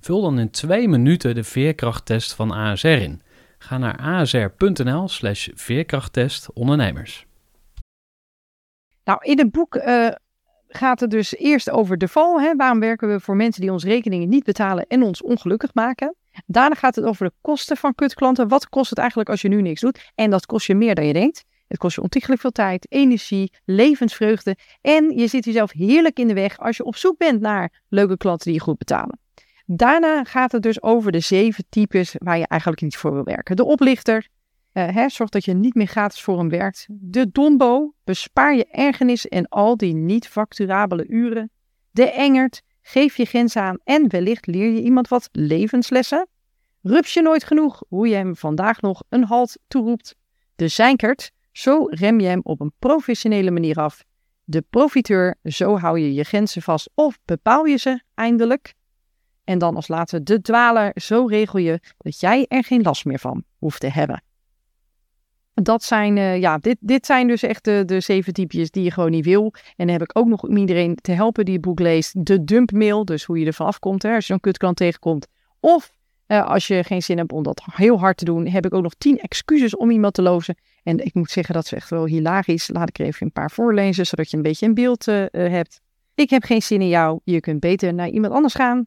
Vul 0.00 0.22
dan 0.22 0.38
in 0.38 0.50
twee 0.50 0.88
minuten 0.88 1.34
de 1.34 1.44
veerkrachttest 1.44 2.32
van 2.32 2.50
ASR 2.50 2.86
in. 2.86 3.22
Ga 3.58 3.78
naar 3.78 3.98
asr.nl 3.98 5.08
slash 5.08 5.48
veerkrachttest 5.54 6.52
ondernemers. 6.52 7.26
Nou, 9.04 9.18
in 9.22 9.38
het 9.38 9.50
boek 9.50 9.74
uh, 9.74 10.08
gaat 10.68 11.00
het 11.00 11.10
dus 11.10 11.36
eerst 11.36 11.70
over 11.70 11.98
de 11.98 12.08
val. 12.08 12.40
Hè? 12.40 12.56
Waarom 12.56 12.80
werken 12.80 13.08
we 13.08 13.20
voor 13.20 13.36
mensen 13.36 13.60
die 13.60 13.72
ons 13.72 13.84
rekeningen 13.84 14.28
niet 14.28 14.44
betalen 14.44 14.86
en 14.86 15.02
ons 15.02 15.22
ongelukkig 15.22 15.74
maken? 15.74 16.14
Daarna 16.46 16.74
gaat 16.74 16.94
het 16.94 17.04
over 17.04 17.26
de 17.26 17.32
kosten 17.40 17.76
van 17.76 17.94
kutklanten. 17.94 18.48
Wat 18.48 18.68
kost 18.68 18.90
het 18.90 18.98
eigenlijk 18.98 19.28
als 19.28 19.42
je 19.42 19.48
nu 19.48 19.62
niks 19.62 19.80
doet? 19.80 20.10
En 20.14 20.30
dat 20.30 20.46
kost 20.46 20.66
je 20.66 20.74
meer 20.74 20.94
dan 20.94 21.06
je 21.06 21.12
denkt. 21.12 21.44
Het 21.68 21.78
kost 21.78 21.94
je 21.94 22.02
ontiegelijk 22.02 22.40
veel 22.40 22.50
tijd, 22.50 22.86
energie, 22.88 23.52
levensvreugde. 23.64 24.56
En 24.80 25.18
je 25.18 25.26
zit 25.26 25.44
jezelf 25.44 25.72
heerlijk 25.72 26.18
in 26.18 26.28
de 26.28 26.34
weg 26.34 26.58
als 26.58 26.76
je 26.76 26.84
op 26.84 26.96
zoek 26.96 27.18
bent 27.18 27.40
naar 27.40 27.82
leuke 27.88 28.16
klanten 28.16 28.46
die 28.46 28.54
je 28.54 28.64
goed 28.64 28.78
betalen. 28.78 29.18
Daarna 29.70 30.24
gaat 30.24 30.52
het 30.52 30.62
dus 30.62 30.82
over 30.82 31.12
de 31.12 31.20
zeven 31.20 31.64
types 31.68 32.14
waar 32.18 32.38
je 32.38 32.46
eigenlijk 32.46 32.82
niet 32.82 32.96
voor 32.96 33.12
wil 33.12 33.24
werken. 33.24 33.56
De 33.56 33.64
oplichter, 33.64 34.28
uh, 34.72 34.88
hè, 34.88 35.08
zorg 35.08 35.30
dat 35.30 35.44
je 35.44 35.54
niet 35.54 35.74
meer 35.74 35.86
gratis 35.86 36.22
voor 36.22 36.38
hem 36.38 36.48
werkt. 36.48 36.86
De 36.88 37.30
dombo, 37.30 37.94
bespaar 38.04 38.54
je 38.54 38.66
ergernis 38.66 39.28
en 39.28 39.48
al 39.48 39.76
die 39.76 39.94
niet 39.94 40.28
facturabele 40.28 41.06
uren. 41.06 41.50
De 41.90 42.10
engert, 42.10 42.62
geef 42.82 43.16
je 43.16 43.24
grenzen 43.24 43.62
aan 43.62 43.78
en 43.84 44.10
wellicht 44.10 44.46
leer 44.46 44.70
je 44.70 44.82
iemand 44.82 45.08
wat 45.08 45.28
levenslessen. 45.32 46.28
Rups 46.82 47.14
je 47.14 47.22
nooit 47.22 47.44
genoeg 47.44 47.82
hoe 47.88 48.08
je 48.08 48.14
hem 48.14 48.36
vandaag 48.36 48.80
nog 48.80 49.02
een 49.08 49.24
halt 49.24 49.58
toeroept. 49.66 50.14
De 50.56 50.68
zijnkert, 50.68 51.30
zo 51.52 51.86
rem 51.90 52.20
je 52.20 52.26
hem 52.26 52.40
op 52.42 52.60
een 52.60 52.72
professionele 52.78 53.50
manier 53.50 53.76
af. 53.76 54.04
De 54.44 54.64
profiteur, 54.70 55.36
zo 55.42 55.78
hou 55.78 55.98
je 55.98 56.14
je 56.14 56.24
grenzen 56.24 56.62
vast 56.62 56.90
of 56.94 57.18
bepaal 57.24 57.64
je 57.64 57.76
ze 57.76 58.02
eindelijk. 58.14 58.76
En 59.48 59.58
dan 59.58 59.76
als 59.76 59.88
laatste 59.88 60.22
de 60.22 60.40
dwaler, 60.40 60.92
zo 60.94 61.26
regel 61.26 61.58
je 61.58 61.80
dat 61.98 62.20
jij 62.20 62.46
er 62.48 62.64
geen 62.64 62.82
last 62.82 63.04
meer 63.04 63.18
van 63.18 63.44
hoeft 63.58 63.80
te 63.80 63.90
hebben. 63.90 64.22
Dat 65.54 65.82
zijn, 65.82 66.16
uh, 66.16 66.40
ja, 66.40 66.58
dit, 66.58 66.76
dit 66.80 67.06
zijn 67.06 67.26
dus 67.26 67.42
echt 67.42 67.64
de, 67.64 67.82
de 67.86 68.00
zeven 68.00 68.32
typjes 68.32 68.70
die 68.70 68.84
je 68.84 68.90
gewoon 68.90 69.10
niet 69.10 69.24
wil. 69.24 69.52
En 69.76 69.86
dan 69.86 69.88
heb 69.88 70.02
ik 70.02 70.18
ook 70.18 70.26
nog 70.26 70.42
om 70.42 70.56
iedereen 70.56 70.94
te 70.94 71.12
helpen 71.12 71.44
die 71.44 71.54
het 71.54 71.62
boek 71.62 71.80
leest. 71.80 72.26
De 72.26 72.44
dumpmail, 72.44 73.04
dus 73.04 73.24
hoe 73.24 73.38
je 73.38 73.46
er 73.46 73.54
vanaf 73.54 73.78
komt 73.78 74.02
hè, 74.02 74.14
als 74.14 74.26
je 74.26 74.32
zo'n 74.32 74.40
kutklant 74.40 74.76
tegenkomt. 74.76 75.26
Of 75.60 75.92
uh, 76.26 76.46
als 76.46 76.66
je 76.66 76.84
geen 76.84 77.02
zin 77.02 77.18
hebt 77.18 77.32
om 77.32 77.42
dat 77.42 77.62
heel 77.72 77.98
hard 77.98 78.16
te 78.16 78.24
doen, 78.24 78.46
heb 78.46 78.66
ik 78.66 78.74
ook 78.74 78.82
nog 78.82 78.94
tien 78.98 79.18
excuses 79.18 79.76
om 79.76 79.90
iemand 79.90 80.14
te 80.14 80.22
lozen. 80.22 80.58
En 80.82 81.04
ik 81.04 81.14
moet 81.14 81.30
zeggen 81.30 81.54
dat 81.54 81.64
is 81.64 81.72
echt 81.72 81.90
wel 81.90 82.04
hilarisch. 82.04 82.68
Laat 82.68 82.88
ik 82.88 82.98
er 82.98 83.06
even 83.06 83.26
een 83.26 83.32
paar 83.32 83.50
voorlezen, 83.50 84.06
zodat 84.06 84.30
je 84.30 84.36
een 84.36 84.42
beetje 84.42 84.66
een 84.66 84.74
beeld 84.74 85.08
uh, 85.08 85.24
hebt. 85.30 85.80
Ik 86.14 86.30
heb 86.30 86.44
geen 86.44 86.62
zin 86.62 86.80
in 86.80 86.88
jou. 86.88 87.20
Je 87.24 87.40
kunt 87.40 87.60
beter 87.60 87.94
naar 87.94 88.08
iemand 88.08 88.32
anders 88.32 88.54
gaan. 88.54 88.86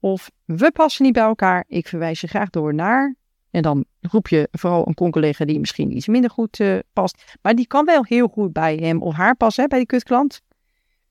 Of 0.00 0.30
we 0.44 0.72
passen 0.72 1.04
niet 1.04 1.12
bij 1.12 1.22
elkaar. 1.22 1.64
Ik 1.68 1.88
verwijs 1.88 2.20
je 2.20 2.26
graag 2.26 2.50
door 2.50 2.74
naar. 2.74 3.16
En 3.50 3.62
dan 3.62 3.84
roep 4.00 4.28
je 4.28 4.48
vooral 4.50 4.86
een 4.86 4.94
con-collega 4.94 5.44
die 5.44 5.58
misschien 5.58 5.96
iets 5.96 6.06
minder 6.06 6.30
goed 6.30 6.58
uh, 6.58 6.78
past. 6.92 7.36
Maar 7.42 7.54
die 7.54 7.66
kan 7.66 7.84
wel 7.84 8.04
heel 8.04 8.28
goed 8.28 8.52
bij 8.52 8.76
hem 8.76 9.02
of 9.02 9.14
haar 9.14 9.36
passen, 9.36 9.62
hè, 9.62 9.68
bij 9.68 9.78
die 9.78 9.86
kutklant. 9.86 10.40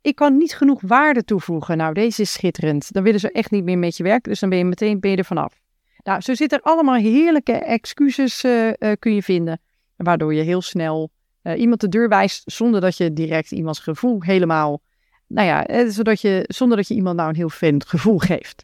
Ik 0.02 0.16
kan 0.16 0.38
niet 0.38 0.56
genoeg 0.56 0.82
waarde 0.82 1.24
toevoegen. 1.24 1.78
Nou, 1.78 1.94
deze 1.94 2.22
is 2.22 2.32
schitterend. 2.32 2.92
Dan 2.92 3.04
willen 3.04 3.20
ze 3.20 3.32
echt 3.32 3.52
niet 3.52 3.64
meer 3.64 3.78
met 3.78 3.98
je 3.98 4.04
werken. 4.04 4.32
Dus 4.32 4.40
dan 4.40 4.50
ben 4.50 4.58
je 4.58 4.66
meteen 4.66 5.00
ben 5.00 5.12
je 5.12 5.24
vanaf. 5.24 5.60
Nou, 6.04 6.22
zo 6.22 6.34
zitten 6.34 6.58
er 6.58 6.64
allemaal 6.64 6.96
heerlijke 6.96 7.52
excuses 7.52 8.44
uh, 8.44 8.68
uh, 8.68 8.92
kun 9.00 9.14
je 9.14 9.24
vinden. 9.24 9.60
Waardoor 9.96 10.34
je 10.34 10.42
heel 10.42 10.62
snel 10.62 11.12
iemand 11.56 11.82
de 11.82 11.90
deur 11.90 12.10
wijst 12.10 12.44
zonder 12.46 12.82
dat 12.82 12.98
je 12.98 13.14
direct 13.14 13.52
iemands 13.52 13.80
gevoel 13.80 14.22
helemaal... 14.22 14.82
Nou 15.28 15.48
ja, 15.48 15.90
zodat 15.90 16.22
je, 16.22 16.44
zonder 16.48 16.78
dat 16.78 16.88
je 16.88 16.94
iemand 16.94 17.16
nou 17.16 17.30
een 17.30 17.36
heel 17.36 17.50
vervelend 17.50 17.86
gevoel 17.86 18.18
geeft. 18.18 18.64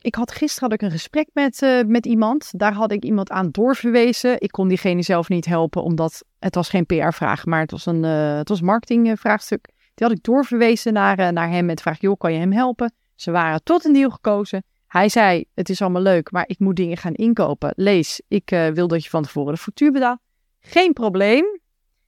Ik 0.00 0.14
had 0.14 0.32
gisteren 0.32 0.70
had 0.70 0.80
ik 0.80 0.82
een 0.82 0.90
gesprek 0.90 1.28
met, 1.32 1.62
uh, 1.62 1.82
met 1.86 2.06
iemand. 2.06 2.50
Daar 2.58 2.72
had 2.72 2.92
ik 2.92 3.04
iemand 3.04 3.30
aan 3.30 3.50
doorverwezen. 3.50 4.40
Ik 4.40 4.50
kon 4.50 4.68
diegene 4.68 5.02
zelf 5.02 5.28
niet 5.28 5.44
helpen, 5.44 5.82
omdat 5.82 6.24
het 6.38 6.54
was 6.54 6.68
geen 6.68 6.86
PR-vraag, 6.86 7.46
maar 7.46 7.60
het 7.60 7.70
was 7.70 7.86
een, 7.86 8.04
uh, 8.04 8.36
het 8.36 8.48
was 8.48 8.60
marketingvraagstuk. 8.60 9.66
Die 9.94 10.06
had 10.06 10.16
ik 10.16 10.22
doorverwezen 10.22 10.92
naar, 10.92 11.32
naar 11.32 11.50
hem 11.50 11.66
met 11.66 11.80
vraag, 11.80 12.00
joh, 12.00 12.18
kan 12.18 12.32
je 12.32 12.38
hem 12.38 12.52
helpen? 12.52 12.92
Ze 13.14 13.30
waren 13.30 13.62
tot 13.62 13.84
een 13.84 13.92
deal 13.92 14.10
gekozen. 14.10 14.64
Hij 14.86 15.08
zei, 15.08 15.44
het 15.54 15.68
is 15.68 15.82
allemaal 15.82 16.02
leuk, 16.02 16.30
maar 16.30 16.44
ik 16.46 16.58
moet 16.58 16.76
dingen 16.76 16.96
gaan 16.96 17.14
inkopen. 17.14 17.72
Lees, 17.76 18.22
ik 18.28 18.50
wil 18.72 18.88
dat 18.88 19.04
je 19.04 19.10
van 19.10 19.22
tevoren 19.22 19.54
de 19.54 19.60
factuur 19.60 19.92
betaalt. 19.92 20.25
Geen 20.68 20.92
probleem. 20.92 21.44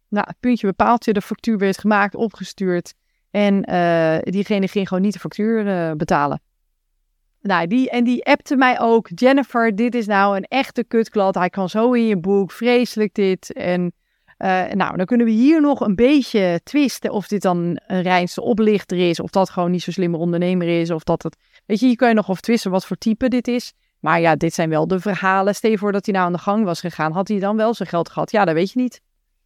Nou, 0.09 0.27
puntje 0.41 0.67
bepaaltje, 0.67 1.12
de 1.12 1.21
factuur 1.21 1.59
werd 1.59 1.79
gemaakt, 1.79 2.15
opgestuurd. 2.15 2.95
En 3.31 3.62
diegene 4.31 4.69
ging 4.69 4.88
gewoon 4.88 5.03
niet 5.03 5.12
de 5.12 5.19
factuur 5.19 5.97
betalen. 5.97 6.41
Nou, 7.41 7.67
die, 7.67 7.91
en 7.91 8.05
die 8.05 8.25
appte 8.25 8.57
mij 8.57 8.81
ook. 8.81 9.09
Jennifer, 9.15 9.77
dit 9.77 9.95
is 9.95 10.07
nou 10.07 10.37
een 10.37 10.45
echte 10.45 10.85
kutklant. 10.85 11.35
Hij 11.35 11.50
kan 11.50 11.69
zo 11.69 11.93
in 11.93 12.07
je 12.07 12.19
boek. 12.19 12.53
Vreselijk 12.53 13.15
dit. 13.15 13.53
En 13.53 13.93
uh, 14.38 14.65
nou, 14.71 14.97
dan 14.97 15.07
kunnen 15.07 15.27
we 15.27 15.33
hier 15.33 15.61
nog 15.61 15.81
een 15.81 15.95
beetje 15.95 16.61
twisten 16.65 17.11
of 17.11 17.29
dit 17.29 17.43
dan 17.43 17.81
een 17.87 18.03
reinste 18.03 18.43
oplichter 18.43 19.09
is. 19.09 19.21
Of 19.21 19.31
dat 19.31 19.50
gewoon 19.50 19.71
niet 19.71 19.83
zo 19.83 19.91
slimme 19.91 20.17
ondernemer 20.17 20.81
is. 20.81 20.91
Of 20.91 21.03
dat 21.03 21.23
het... 21.23 21.37
Weet 21.67 21.81
je, 21.81 21.87
hier 21.87 21.97
kun 21.97 22.09
je 22.09 22.15
nog 22.15 22.31
over 22.31 22.43
twisten 22.43 22.71
wat 22.71 22.87
voor 22.87 22.97
type 22.97 23.29
dit 23.29 23.49
is. 23.49 23.73
Maar 24.00 24.21
ja, 24.21 24.37
dit 24.37 24.55
zijn 24.55 24.69
wel 24.69 24.87
de 24.87 25.00
verhalen. 25.00 25.55
Stel 25.55 25.71
je 25.71 25.78
voor 25.78 25.93
dat 25.93 26.05
hij 26.05 26.14
nou 26.14 26.26
aan 26.26 26.33
de 26.33 26.38
gang 26.38 26.64
was 26.64 26.81
gegaan. 26.81 27.12
Had 27.12 27.28
hij 27.28 27.38
dan 27.38 27.57
wel 27.57 27.75
zijn 27.75 27.88
geld 27.88 28.11
gehad? 28.11 28.31
Ja, 28.31 28.45
dat 28.45 28.55
weet 28.55 28.73
je 28.73 28.81
niet. 28.81 29.00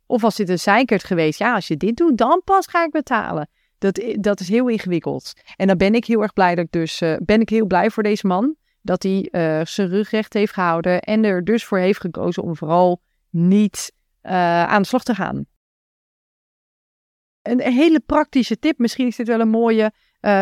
Of 0.06 0.20
was 0.20 0.36
dit 0.36 0.48
een 0.48 0.58
zeikert 0.58 1.04
geweest? 1.04 1.38
Ja, 1.38 1.54
als 1.54 1.68
je 1.68 1.76
dit 1.76 1.96
doet, 1.96 2.18
dan 2.18 2.42
pas 2.44 2.66
ga 2.66 2.84
ik 2.84 2.90
betalen. 2.90 3.48
Dat, 3.78 4.02
dat 4.14 4.40
is 4.40 4.48
heel 4.48 4.68
ingewikkeld. 4.68 5.32
En 5.56 5.66
dan 5.66 5.76
ben 5.76 5.94
ik 5.94 6.04
heel 6.04 6.22
erg 6.22 6.32
blij 6.32 6.54
dat 6.54 6.64
ik 6.64 6.72
dus, 6.72 7.00
uh, 7.00 7.16
ben 7.22 7.40
ik 7.40 7.48
heel 7.48 7.66
blij 7.66 7.90
voor 7.90 8.02
deze 8.02 8.26
man. 8.26 8.56
Dat 8.82 9.02
hij 9.02 9.28
uh, 9.30 9.64
zijn 9.64 9.88
rug 9.88 10.10
recht 10.10 10.32
heeft 10.32 10.52
gehouden 10.52 11.00
en 11.00 11.24
er 11.24 11.44
dus 11.44 11.64
voor 11.64 11.78
heeft 11.78 12.00
gekozen 12.00 12.42
om 12.42 12.56
vooral 12.56 13.02
niet 13.30 13.92
uh, 14.22 14.32
aan 14.64 14.82
de 14.82 14.88
slag 14.88 15.02
te 15.02 15.14
gaan. 15.14 15.46
Een, 17.42 17.60
hele 17.60 18.00
praktische 18.00 18.58
tip, 18.58 18.78
misschien 18.78 19.06
is 19.06 19.16
dit 19.16 19.26
wel 19.26 19.40
een 19.40 19.48
mooie. 19.48 19.92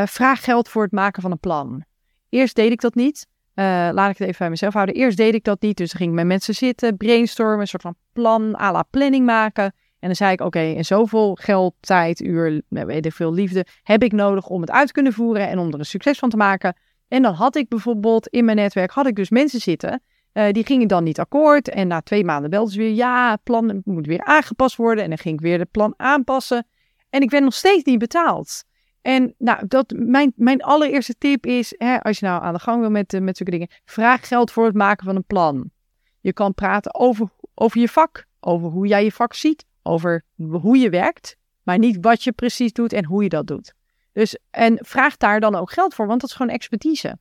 vraag 0.07 0.45
geld 0.45 0.69
voor 0.69 0.83
het 0.83 0.93
maken 0.93 1.23
van 1.23 1.31
een 1.31 1.39
plan. 1.39 1.85
Eerst 2.29 2.55
deed 2.55 2.73
ik 2.73 2.81
dat 2.81 2.95
niet. 2.95 3.27
Laat 3.55 4.11
ik 4.11 4.19
het 4.19 4.29
even 4.29 4.39
bij 4.39 4.51
mezelf 4.51 4.75
houden. 4.75 4.95
Eerst 4.95 5.17
deed 5.17 5.35
ik 5.35 5.45
dat 5.45 5.61
niet, 5.61 5.77
dus 5.77 5.91
dan 5.91 5.99
ging 5.99 6.11
ik 6.11 6.17
met 6.17 6.27
mensen 6.27 6.55
zitten, 6.55 6.97
brainstormen, 6.97 7.61
een 7.61 7.67
soort 7.67 7.83
van 7.83 7.97
plan 8.13 8.57
à 8.61 8.73
la 8.73 8.83
planning 8.83 9.27
maken. 9.27 9.65
En 9.65 10.07
dan 10.07 10.17
zei 10.17 10.33
ik, 10.33 10.41
oké, 10.41 10.59
en 10.59 10.85
zoveel 10.85 11.35
geld, 11.41 11.75
tijd, 11.81 12.21
uur, 12.21 12.63
weet 12.69 13.07
ik 13.07 13.13
veel, 13.13 13.33
liefde 13.33 13.67
heb 13.83 14.03
ik 14.03 14.13
nodig 14.13 14.49
om 14.49 14.61
het 14.61 14.71
uit 14.71 14.87
te 14.87 14.93
kunnen 14.93 15.13
voeren 15.13 15.49
en 15.49 15.59
om 15.59 15.69
er 15.73 15.79
een 15.79 15.85
succes 15.85 16.19
van 16.19 16.31
te 16.31 16.37
maken. 16.37 16.77
En 17.09 17.23
dan 17.23 17.35
had 17.35 17.57
ik 17.57 17.69
bijvoorbeeld 17.69 18.27
in 18.27 18.45
mijn 18.45 18.57
netwerk, 18.57 18.91
had 18.91 19.07
ik 19.07 19.15
dus 19.15 19.31
mensen 19.31 19.61
zitten, 19.61 20.03
uh, 20.33 20.51
die 20.51 20.67
gingen 20.67 20.89
dan 20.89 21.05
niet 21.05 21.19
akkoord. 21.19 21.69
En 21.69 21.89
na 21.89 22.01
twee 22.01 22.25
maanden 22.25 22.51
belden 22.51 22.73
ze 22.73 22.79
weer, 22.79 22.93
ja, 22.93 23.31
het 23.31 23.43
plan 23.43 23.81
moet 23.85 24.07
weer 24.07 24.25
aangepast 24.25 24.77
worden. 24.77 25.05
En 25.05 25.09
dan 25.09 25.19
ging 25.19 25.35
ik 25.35 25.41
weer 25.41 25.59
het 25.59 25.71
plan 25.71 25.95
aanpassen. 25.97 26.67
En 27.11 27.23
ik 27.23 27.31
werd 27.31 27.45
nog 27.45 27.55
steeds 27.55 27.85
niet 27.85 27.99
betaald. 27.99 28.65
En 29.03 29.35
nou, 29.39 29.67
dat, 29.67 29.93
mijn, 29.97 30.33
mijn 30.37 30.63
allereerste 30.63 31.15
tip 31.19 31.47
is, 31.47 31.75
hè, 31.79 32.03
als 32.03 32.19
je 32.19 32.27
nou 32.27 32.43
aan 32.43 32.53
de 32.53 32.59
gang 32.59 32.81
wil 32.81 32.91
met, 32.91 33.13
uh, 33.13 33.21
met 33.21 33.37
zulke 33.37 33.53
dingen, 33.53 33.69
vraag 33.85 34.29
geld 34.29 34.51
voor 34.53 34.65
het 34.65 34.75
maken 34.75 35.05
van 35.05 35.17
een 35.17 35.25
plan. 35.25 35.71
Je 36.21 36.33
kan 36.33 36.55
praten 36.55 36.95
over, 36.95 37.29
over 37.55 37.81
je 37.81 37.89
vak, 37.89 38.27
over 38.41 38.69
hoe 38.69 38.87
jij 38.87 39.05
je 39.05 39.13
vak 39.13 39.35
ziet, 39.35 39.65
over 39.83 40.25
hoe 40.37 40.79
je 40.79 40.91
werkt, 40.91 41.37
maar 41.63 41.79
niet 41.79 41.99
wat 42.01 42.25
je 42.25 42.33
precies 42.33 42.73
doet 42.73 42.93
en 42.93 43.05
hoe 43.05 43.23
je 43.23 43.29
dat 43.29 43.47
doet. 43.47 43.75
Dus, 44.13 44.39
en 44.51 44.79
vraag 44.81 45.17
daar 45.17 45.41
dan 45.41 45.55
ook 45.55 45.73
geld 45.73 45.95
voor, 45.95 46.07
want 46.07 46.21
dat 46.21 46.31
is 46.31 46.37
gewoon 46.37 46.53
expertise. 46.53 47.19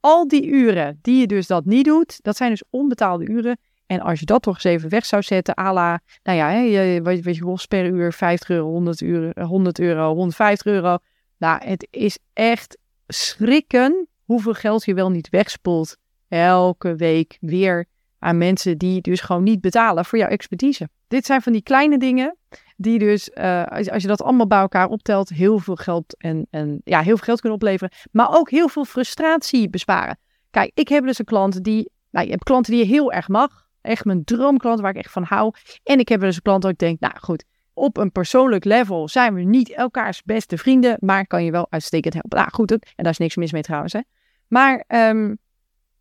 Al 0.00 0.28
die 0.28 0.46
uren 0.46 0.98
die 1.02 1.20
je 1.20 1.26
dus 1.26 1.46
dat 1.46 1.64
niet 1.64 1.84
doet, 1.84 2.18
dat 2.22 2.36
zijn 2.36 2.50
dus 2.50 2.62
onbetaalde 2.70 3.26
uren. 3.26 3.58
En 3.86 4.00
als 4.00 4.20
je 4.20 4.26
dat 4.26 4.42
toch 4.42 4.54
eens 4.54 4.64
even 4.64 4.88
weg 4.88 5.06
zou 5.06 5.22
zetten, 5.22 5.58
à 5.58 5.72
la, 5.72 6.00
nou 6.22 6.38
ja, 6.38 6.50
je, 6.50 7.02
wat, 7.02 7.24
je 7.24 7.66
per 7.68 7.86
uur, 7.86 8.12
50 8.12 8.48
euro, 8.48 8.66
100 8.66 9.02
euro, 9.02 9.44
100 9.46 9.78
euro, 9.80 10.14
150 10.14 10.72
euro. 10.72 10.98
Nou, 11.40 11.64
het 11.64 11.86
is 11.90 12.18
echt 12.32 12.78
schrikken 13.06 14.08
hoeveel 14.24 14.54
geld 14.54 14.84
je 14.84 14.94
wel 14.94 15.10
niet 15.10 15.28
wegspoelt. 15.28 15.96
Elke 16.28 16.94
week 16.94 17.36
weer 17.40 17.86
aan 18.18 18.38
mensen 18.38 18.78
die 18.78 19.00
dus 19.00 19.20
gewoon 19.20 19.42
niet 19.42 19.60
betalen 19.60 20.04
voor 20.04 20.18
jouw 20.18 20.28
expertise. 20.28 20.88
Dit 21.08 21.26
zijn 21.26 21.42
van 21.42 21.52
die 21.52 21.62
kleine 21.62 21.98
dingen 21.98 22.36
die 22.76 22.98
dus, 22.98 23.34
als, 23.34 23.90
als, 23.90 24.02
je 24.02 24.08
dat 24.08 24.22
allemaal 24.22 24.46
bij 24.46 24.58
elkaar 24.58 24.88
optelt, 24.88 25.28
heel 25.28 25.58
veel 25.58 25.76
geld 25.76 26.16
en, 26.18 26.46
en 26.50 26.80
ja, 26.84 27.00
heel 27.00 27.16
veel 27.16 27.24
geld 27.24 27.40
kunnen 27.40 27.58
opleveren. 27.58 27.96
Maar 28.12 28.36
ook 28.38 28.50
heel 28.50 28.68
veel 28.68 28.84
frustratie 28.84 29.70
besparen. 29.70 30.18
Kijk, 30.50 30.70
ik 30.74 30.88
heb 30.88 31.04
dus 31.04 31.18
een 31.18 31.24
klant 31.24 31.64
die, 31.64 31.90
nou, 32.10 32.24
je 32.24 32.30
hebt 32.32 32.44
klanten 32.44 32.72
die 32.72 32.84
je 32.84 32.90
heel 32.90 33.12
erg 33.12 33.28
mag. 33.28 33.68
Echt 33.80 34.04
mijn 34.04 34.24
droomklant 34.24 34.80
waar 34.80 34.90
ik 34.90 35.02
echt 35.02 35.12
van 35.12 35.22
hou. 35.22 35.54
En 35.82 35.98
ik 35.98 36.08
heb 36.08 36.20
dus 36.20 36.36
een 36.36 36.42
klant 36.42 36.62
dat 36.62 36.70
ik 36.70 36.78
denk, 36.78 37.00
nou 37.00 37.14
goed, 37.18 37.44
op 37.80 37.96
een 37.96 38.12
persoonlijk 38.12 38.64
level 38.64 39.08
zijn 39.08 39.34
we 39.34 39.40
niet 39.40 39.72
elkaars 39.72 40.22
beste 40.22 40.58
vrienden, 40.58 40.96
maar 41.00 41.26
kan 41.26 41.44
je 41.44 41.50
wel 41.50 41.66
uitstekend 41.70 42.14
helpen. 42.14 42.38
Nou 42.38 42.50
goed, 42.52 42.70
en 42.70 42.78
daar 42.96 43.12
is 43.12 43.18
niks 43.18 43.36
mis 43.36 43.52
mee 43.52 43.62
trouwens. 43.62 43.92
Hè. 43.92 44.00
Maar 44.48 44.84
um, 44.88 45.38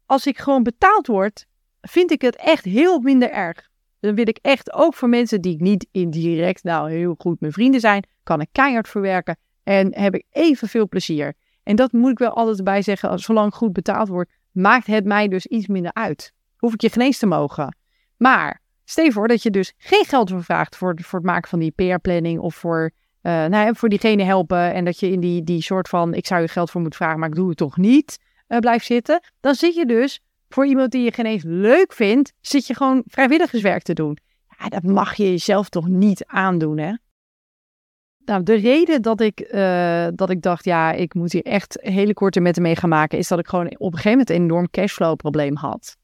als 0.06 0.28
ik 0.28 0.38
gewoon 0.38 0.64
betaald 0.64 1.08
word, 1.08 1.46
vind 1.82 2.12
ik 2.12 2.22
het 2.22 2.36
echt 2.36 2.64
heel 2.64 3.00
minder 3.00 3.32
erg. 3.32 3.70
Dan 4.00 4.16
wil 4.16 4.28
ik 4.28 4.40
echt 4.42 4.74
ook 4.74 4.94
voor 4.94 5.10
mensen 5.10 5.42
die 5.42 5.62
niet 5.62 5.88
indirect 5.92 6.64
nou 6.64 6.92
heel 6.92 7.16
goed 7.18 7.40
mijn 7.40 7.54
vrienden 7.54 7.80
zijn, 7.80 8.04
kan 8.24 8.42
ik 8.42 8.48
keihard 8.52 8.90
verwerken 8.90 9.38
en 9.64 9.96
heb 9.96 10.16
ik 10.16 10.26
evenveel 10.32 10.88
plezier. 10.88 11.34
En 11.64 11.76
dat 11.76 11.92
moet 11.92 12.12
ik 12.12 12.20
wel 12.20 12.34
altijd 12.34 12.64
bij 12.64 12.82
zeggen, 12.82 13.20
zolang 13.20 13.48
ik 13.48 13.54
goed 13.54 13.74
betaald 13.74 14.08
word, 14.08 14.30
maakt 14.52 14.88
het 14.88 15.06
mij 15.06 15.28
dus 15.28 15.46
iets 15.46 15.68
minder 15.68 15.94
uit. 15.94 16.34
Hoef 16.58 16.74
ik 16.74 16.82
je 16.82 16.90
geen 16.90 17.04
eens 17.04 17.18
te 17.18 17.26
mogen. 17.26 17.78
Maar 18.18 18.62
stel 18.90 19.12
voor 19.12 19.28
dat 19.28 19.44
je 19.44 19.50
dus 19.50 19.74
geen 19.78 20.06
geld 20.06 20.32
vraagt 20.38 20.76
voor, 20.76 20.94
voor 21.02 21.20
het 21.20 21.28
maken 21.28 21.50
van 21.50 21.60
die 21.60 21.72
PR-planning 21.72 22.40
of 22.40 22.56
voor, 22.56 22.92
uh, 23.22 23.46
nou, 23.46 23.76
voor 23.76 23.90
diegene 23.90 24.24
helpen 24.24 24.74
en 24.74 24.86
dat 24.86 25.00
je 25.00 25.12
in 25.12 25.20
die, 25.20 25.44
die 25.44 25.62
soort 25.62 25.90
van 25.90 26.14
ik 26.14 26.28
zou 26.28 26.42
je 26.42 26.48
geld 26.48 26.72
voor 26.72 26.82
moeten 26.82 27.00
vragen, 27.00 27.20
maar 27.20 27.30
ik 27.30 27.36
doe 27.36 27.50
het 27.50 27.58
toch 27.58 27.78
niet, 27.78 28.20
uh, 28.48 28.58
blijft 28.58 28.86
zitten. 28.86 29.22
Dan 29.40 29.56
zit 29.56 29.76
je 29.76 29.86
dus 29.86 30.20
voor 30.50 30.66
iemand 30.66 30.92
die 30.92 31.04
je 31.04 31.12
geen 31.12 31.26
eens 31.26 31.44
leuk 31.44 31.94
vindt, 31.94 32.34
zit 32.42 32.68
je 32.68 32.76
gewoon 32.76 33.04
vrijwilligerswerk 33.06 33.84
te 33.84 33.94
doen. 33.94 34.18
Ja, 34.60 34.70
dat 34.70 34.84
mag 34.84 35.16
je 35.16 35.30
jezelf 35.30 35.70
toch 35.70 35.88
niet 35.88 36.26
aandoen, 36.26 36.78
hè? 36.78 36.94
Nou, 38.26 38.44
de 38.44 38.56
reden 38.56 39.02
dat 39.02 39.22
ik, 39.22 39.50
uh, 39.52 40.08
dat 40.16 40.30
ik 40.30 40.42
dacht, 40.42 40.66
ja, 40.66 40.92
ik 40.92 41.14
moet 41.14 41.32
hier 41.32 41.44
echt 41.44 41.78
hele 41.82 42.14
korte 42.14 42.40
metten 42.40 42.62
mee 42.62 42.76
gaan 42.76 42.90
maken, 42.90 43.18
is 43.18 43.28
dat 43.28 43.40
ik 43.40 43.48
gewoon 43.48 43.66
op 43.66 43.94
een 43.94 43.98
gegeven 43.98 44.12
moment 44.12 44.30
een 44.30 44.36
enorm 44.36 44.70
cashflow 44.70 45.16
probleem 45.16 45.56
had. 45.56 45.98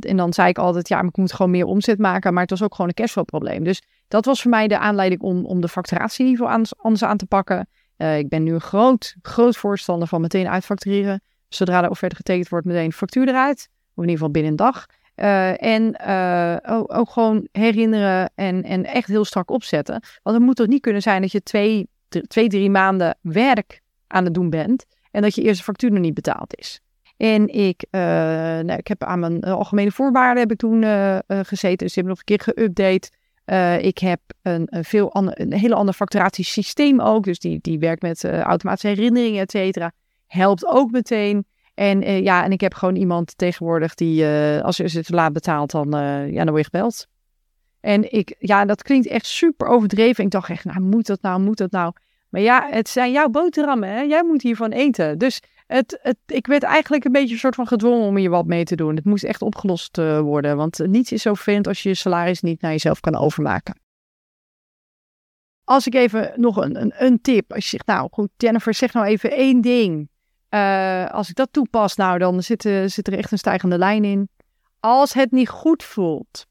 En 0.00 0.16
dan 0.16 0.32
zei 0.32 0.48
ik 0.48 0.58
altijd, 0.58 0.88
ja, 0.88 1.02
ik 1.02 1.16
moet 1.16 1.32
gewoon 1.32 1.50
meer 1.50 1.64
omzet 1.64 1.98
maken, 1.98 2.32
maar 2.32 2.42
het 2.42 2.50
was 2.50 2.62
ook 2.62 2.74
gewoon 2.74 2.88
een 2.88 2.94
cashflow 2.94 3.24
probleem. 3.24 3.64
Dus 3.64 3.82
dat 4.08 4.24
was 4.24 4.42
voor 4.42 4.50
mij 4.50 4.68
de 4.68 4.78
aanleiding 4.78 5.20
om, 5.20 5.44
om 5.44 5.60
de 5.60 5.68
facturatieniveau 5.68 6.66
anders 6.76 7.04
aan 7.04 7.16
te 7.16 7.26
pakken. 7.26 7.68
Uh, 7.96 8.18
ik 8.18 8.28
ben 8.28 8.42
nu 8.42 8.54
een 8.54 8.60
groot, 8.60 9.16
groot 9.22 9.56
voorstander 9.56 10.08
van 10.08 10.20
meteen 10.20 10.48
uitfactureren. 10.48 11.22
Zodra 11.48 11.82
de 11.82 11.90
offerte 11.90 12.16
getekend 12.16 12.48
wordt, 12.48 12.66
meteen 12.66 12.92
factuur 12.92 13.28
eruit. 13.28 13.68
Of 13.94 14.04
in 14.04 14.10
ieder 14.10 14.16
geval 14.16 14.30
binnen 14.30 14.50
een 14.50 14.56
dag. 14.56 14.86
Uh, 15.16 15.62
en 15.62 15.96
uh, 16.06 16.74
ook, 16.76 16.94
ook, 16.94 17.10
gewoon 17.10 17.48
herinneren 17.52 18.30
en, 18.34 18.62
en 18.62 18.84
echt 18.84 19.08
heel 19.08 19.24
strak 19.24 19.50
opzetten. 19.50 20.02
Want 20.22 20.36
het 20.36 20.44
moet 20.46 20.56
toch 20.56 20.66
niet 20.66 20.80
kunnen 20.80 21.02
zijn 21.02 21.20
dat 21.20 21.32
je 21.32 21.42
twee, 21.42 21.88
twee, 22.26 22.48
drie 22.48 22.70
maanden 22.70 23.18
werk 23.20 23.80
aan 24.06 24.24
het 24.24 24.34
doen 24.34 24.50
bent. 24.50 24.86
En 25.10 25.22
dat 25.22 25.34
je 25.34 25.42
eerste 25.42 25.62
factuur 25.62 25.90
nog 25.90 26.00
niet 26.00 26.14
betaald 26.14 26.56
is. 26.56 26.80
En 27.16 27.48
ik, 27.48 27.84
uh, 27.90 28.00
nou, 28.60 28.72
ik 28.72 28.86
heb 28.86 29.04
aan 29.04 29.18
mijn 29.18 29.44
algemene 29.44 29.90
voorwaarden 29.90 30.42
heb 30.42 30.50
ik 30.50 30.58
toen 30.58 30.82
gezeten. 31.28 31.86
Dus 31.86 31.94
die 31.94 32.02
heb 32.02 32.06
nog 32.12 32.18
een 32.18 32.24
keer 32.24 32.40
geüpdate. 32.48 33.08
ik 33.84 33.98
heb 33.98 34.20
een, 34.42 34.66
een, 34.66 34.84
veel 34.84 35.12
ander, 35.12 35.40
een 35.40 35.52
hele 35.52 35.92
facturatiesysteem 35.92 37.00
ook. 37.00 37.24
Dus 37.24 37.38
die, 37.38 37.58
die 37.60 37.78
werkt 37.78 38.02
met 38.02 38.24
automatische 38.24 38.88
herinneringen, 38.88 39.40
et 39.40 39.50
cetera. 39.50 39.92
Helpt 40.26 40.66
ook 40.66 40.90
meteen. 40.90 41.46
En 41.74 42.22
ja, 42.22 42.44
en 42.44 42.52
ik 42.52 42.60
heb 42.60 42.74
gewoon 42.74 42.96
iemand 42.96 43.38
tegenwoordig 43.38 43.94
die, 43.94 44.26
als 44.62 44.76
je 44.76 44.88
ze 44.88 45.02
te 45.02 45.14
laat 45.14 45.32
betaalt, 45.32 45.70
dan, 45.70 45.90
ja, 46.30 46.44
dan 46.44 46.50
word 46.50 46.58
je 46.58 46.64
gebeld. 46.64 47.06
En 47.80 48.12
ik, 48.12 48.36
ja, 48.38 48.64
dat 48.64 48.82
klinkt 48.82 49.06
echt 49.06 49.26
super 49.26 49.66
overdreven. 49.66 50.24
Ik 50.24 50.30
dacht 50.30 50.50
echt, 50.50 50.64
nou, 50.64 50.80
moet 50.80 51.06
dat 51.06 51.22
nou, 51.22 51.40
moet 51.40 51.58
dat 51.58 51.70
nou? 51.70 51.92
Maar 52.28 52.40
ja, 52.40 52.66
het 52.70 52.88
zijn 52.88 53.12
jouw 53.12 53.28
boterhammen, 53.28 53.88
hè? 53.88 54.00
Jij 54.00 54.24
moet 54.24 54.42
hiervan 54.42 54.70
eten. 54.70 55.18
Dus 55.18 55.42
het, 55.76 55.98
het, 56.02 56.16
ik 56.26 56.46
werd 56.46 56.62
eigenlijk 56.62 57.04
een 57.04 57.12
beetje 57.12 57.32
een 57.32 57.40
soort 57.40 57.54
van 57.54 57.66
gedwongen 57.66 58.06
om 58.06 58.16
hier 58.16 58.30
wat 58.30 58.46
mee 58.46 58.64
te 58.64 58.76
doen. 58.76 58.96
Het 58.96 59.04
moest 59.04 59.24
echt 59.24 59.42
opgelost 59.42 59.96
worden, 60.20 60.56
want 60.56 60.78
niets 60.78 61.12
is 61.12 61.22
zo 61.22 61.34
vervelend 61.34 61.66
als 61.66 61.82
je 61.82 61.88
je 61.88 61.94
salaris 61.94 62.40
niet 62.40 62.60
naar 62.60 62.70
jezelf 62.70 63.00
kan 63.00 63.16
overmaken. 63.16 63.78
Als 65.64 65.86
ik 65.86 65.94
even 65.94 66.32
nog 66.36 66.56
een, 66.56 66.80
een, 66.80 66.92
een 66.96 67.20
tip, 67.20 67.52
als 67.52 67.64
je 67.64 67.70
zegt, 67.70 67.86
nou 67.86 68.08
goed, 68.10 68.28
Jennifer, 68.36 68.74
zeg 68.74 68.92
nou 68.92 69.06
even 69.06 69.30
één 69.30 69.60
ding 69.60 70.08
uh, 70.54 71.10
als 71.10 71.28
ik 71.28 71.34
dat 71.34 71.52
toepas, 71.52 71.96
nou, 71.96 72.18
dan 72.18 72.42
zit, 72.42 72.64
uh, 72.64 72.86
zit, 72.86 73.06
er 73.06 73.18
echt 73.18 73.32
een 73.32 73.38
stijgende 73.38 73.78
lijn 73.78 74.04
in. 74.04 74.28
Als 74.80 75.12
het 75.12 75.30
niet 75.30 75.48
goed 75.48 75.82
voelt, 75.82 76.46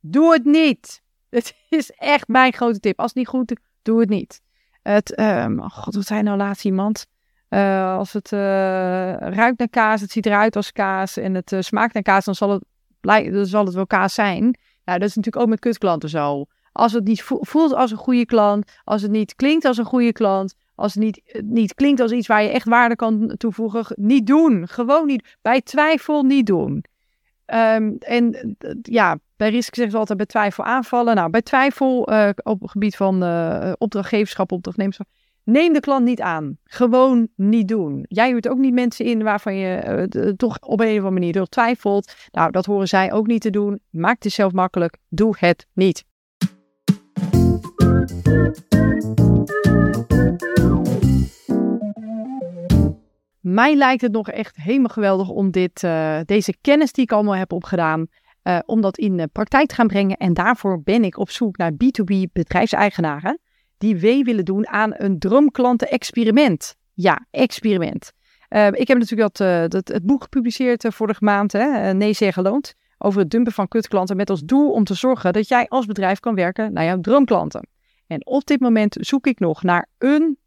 doe 0.00 0.32
het 0.32 0.44
niet. 0.44 1.02
Het 1.36 1.54
is 1.68 1.90
echt 1.90 2.28
mijn 2.28 2.52
grote 2.52 2.80
tip. 2.80 2.98
Als 2.98 3.08
het 3.08 3.16
niet 3.16 3.28
goed 3.28 3.60
doe 3.82 4.00
het 4.00 4.08
niet. 4.08 4.40
Het, 4.82 5.18
um, 5.20 5.60
oh 5.60 5.70
god, 5.70 5.94
wat 5.94 6.06
zei 6.06 6.22
nou 6.22 6.36
laatst 6.36 6.64
iemand? 6.64 7.06
Uh, 7.50 7.96
als 7.96 8.12
het 8.12 8.30
ruikt 8.30 9.58
naar 9.58 9.68
kaas, 9.70 10.00
het 10.00 10.10
ziet 10.10 10.26
eruit 10.26 10.56
als 10.56 10.72
kaas 10.72 11.16
en 11.16 11.34
het 11.34 11.56
smaakt 11.58 11.94
naar 11.94 12.02
kaas, 12.02 12.24
dan 12.24 12.34
zal 12.34 12.50
het, 12.50 12.64
dan 13.32 13.46
zal 13.46 13.64
het 13.64 13.74
wel 13.74 13.86
kaas 13.86 14.14
zijn. 14.14 14.58
Nou, 14.84 14.98
dat 14.98 15.08
is 15.08 15.14
natuurlijk 15.14 15.44
ook 15.44 15.50
met 15.50 15.58
kutklanten 15.60 16.08
zo. 16.08 16.44
Als 16.72 16.92
het 16.92 17.04
niet 17.04 17.22
voelt 17.22 17.74
als 17.74 17.90
een 17.90 17.96
goede 17.96 18.26
klant, 18.26 18.72
als 18.84 19.02
het 19.02 19.10
niet 19.10 19.34
klinkt 19.34 19.64
als 19.64 19.78
een 19.78 19.84
goede 19.84 20.12
klant, 20.12 20.54
als 20.74 20.94
het 20.94 21.02
niet, 21.02 21.40
niet 21.44 21.74
klinkt 21.74 22.00
als 22.00 22.12
iets 22.12 22.26
waar 22.26 22.42
je 22.42 22.48
echt 22.48 22.68
waarde 22.68 22.96
kan 22.96 23.34
toevoegen, 23.36 23.86
niet 23.94 24.26
doen. 24.26 24.68
Gewoon 24.68 25.06
niet. 25.06 25.36
Bij 25.42 25.60
twijfel 25.60 26.22
niet 26.22 26.46
doen. 26.46 26.84
Um, 27.46 27.96
en 27.98 28.56
ja, 28.82 29.18
bij 29.36 29.50
risk 29.50 29.74
zeggen 29.74 29.92
ze 29.92 29.98
altijd 29.98 30.18
bij 30.18 30.26
twijfel 30.26 30.64
aanvallen. 30.64 31.14
Nou, 31.14 31.30
bij 31.30 31.42
twijfel 31.42 32.00
op 32.42 32.60
het 32.60 32.70
gebied 32.70 32.96
van 32.96 33.14
opdrachtgeverschap, 33.78 34.52
opdrachtnemerschap, 34.52 35.06
neem 35.46 35.72
de 35.72 35.80
klant 35.80 36.04
niet 36.04 36.20
aan. 36.20 36.58
Gewoon 36.64 37.28
niet 37.36 37.68
doen. 37.68 38.04
Jij 38.08 38.30
huurt 38.30 38.48
ook 38.48 38.58
niet 38.58 38.72
mensen 38.72 39.04
in 39.04 39.22
waarvan 39.22 39.56
je 39.56 40.08
uh, 40.10 40.28
toch 40.28 40.58
op 40.60 40.80
een 40.80 40.86
of 40.86 40.94
andere 40.94 41.10
manier 41.10 41.32
door 41.32 41.46
twijfelt. 41.46 42.14
Nou, 42.30 42.50
dat 42.50 42.66
horen 42.66 42.88
zij 42.88 43.12
ook 43.12 43.26
niet 43.26 43.40
te 43.40 43.50
doen. 43.50 43.80
Maak 43.90 44.22
het 44.22 44.32
zelf 44.32 44.52
makkelijk. 44.52 44.96
Doe 45.08 45.34
het 45.38 45.66
niet. 45.74 46.04
Mij 53.40 53.74
lijkt 53.74 54.02
het 54.02 54.12
nog 54.12 54.30
echt 54.30 54.56
helemaal 54.56 54.88
geweldig 54.88 55.28
om 55.28 55.50
dit, 55.50 55.82
uh, 55.82 56.18
deze 56.24 56.56
kennis 56.60 56.92
die 56.92 57.04
ik 57.04 57.12
allemaal 57.12 57.36
heb 57.36 57.52
opgedaan, 57.52 58.06
om 58.66 58.80
dat 58.80 58.98
in 58.98 59.16
de 59.16 59.26
praktijk 59.26 59.68
te 59.68 59.74
gaan 59.74 59.86
brengen. 59.86 60.16
En 60.16 60.34
daarvoor 60.34 60.82
ben 60.82 61.04
ik 61.04 61.18
op 61.18 61.30
zoek 61.30 61.56
naar 61.56 61.72
B2B 61.72 62.32
bedrijfseigenaren 62.32 63.40
die 63.78 63.96
wee 63.96 64.24
willen 64.24 64.44
doen 64.44 64.68
aan 64.68 64.92
een 64.96 65.18
droomklanten-experiment. 65.18 66.76
Ja, 66.94 67.26
experiment. 67.30 68.12
Uh, 68.50 68.66
ik 68.66 68.88
heb 68.88 68.98
natuurlijk 68.98 69.36
dat, 69.36 69.70
dat, 69.70 69.88
het 69.88 70.06
boek 70.06 70.22
gepubliceerd 70.22 70.84
vorige 70.88 71.24
maand, 71.24 71.52
hè, 71.52 71.94
Nee 71.94 72.12
Zeggen 72.12 72.42
Loont, 72.42 72.74
over 72.98 73.20
het 73.20 73.30
dumpen 73.30 73.52
van 73.52 73.68
kutklanten 73.68 74.16
met 74.16 74.30
als 74.30 74.40
doel 74.40 74.70
om 74.70 74.84
te 74.84 74.94
zorgen 74.94 75.32
dat 75.32 75.48
jij 75.48 75.68
als 75.68 75.86
bedrijf 75.86 76.20
kan 76.20 76.34
werken 76.34 76.72
naar 76.72 76.84
jouw 76.84 77.00
droomklanten. 77.00 77.68
En 78.06 78.26
op 78.26 78.46
dit 78.46 78.60
moment 78.60 78.96
zoek 79.00 79.26
ik 79.26 79.38
nog 79.38 79.62
naar 79.62 79.88
een 79.98 80.38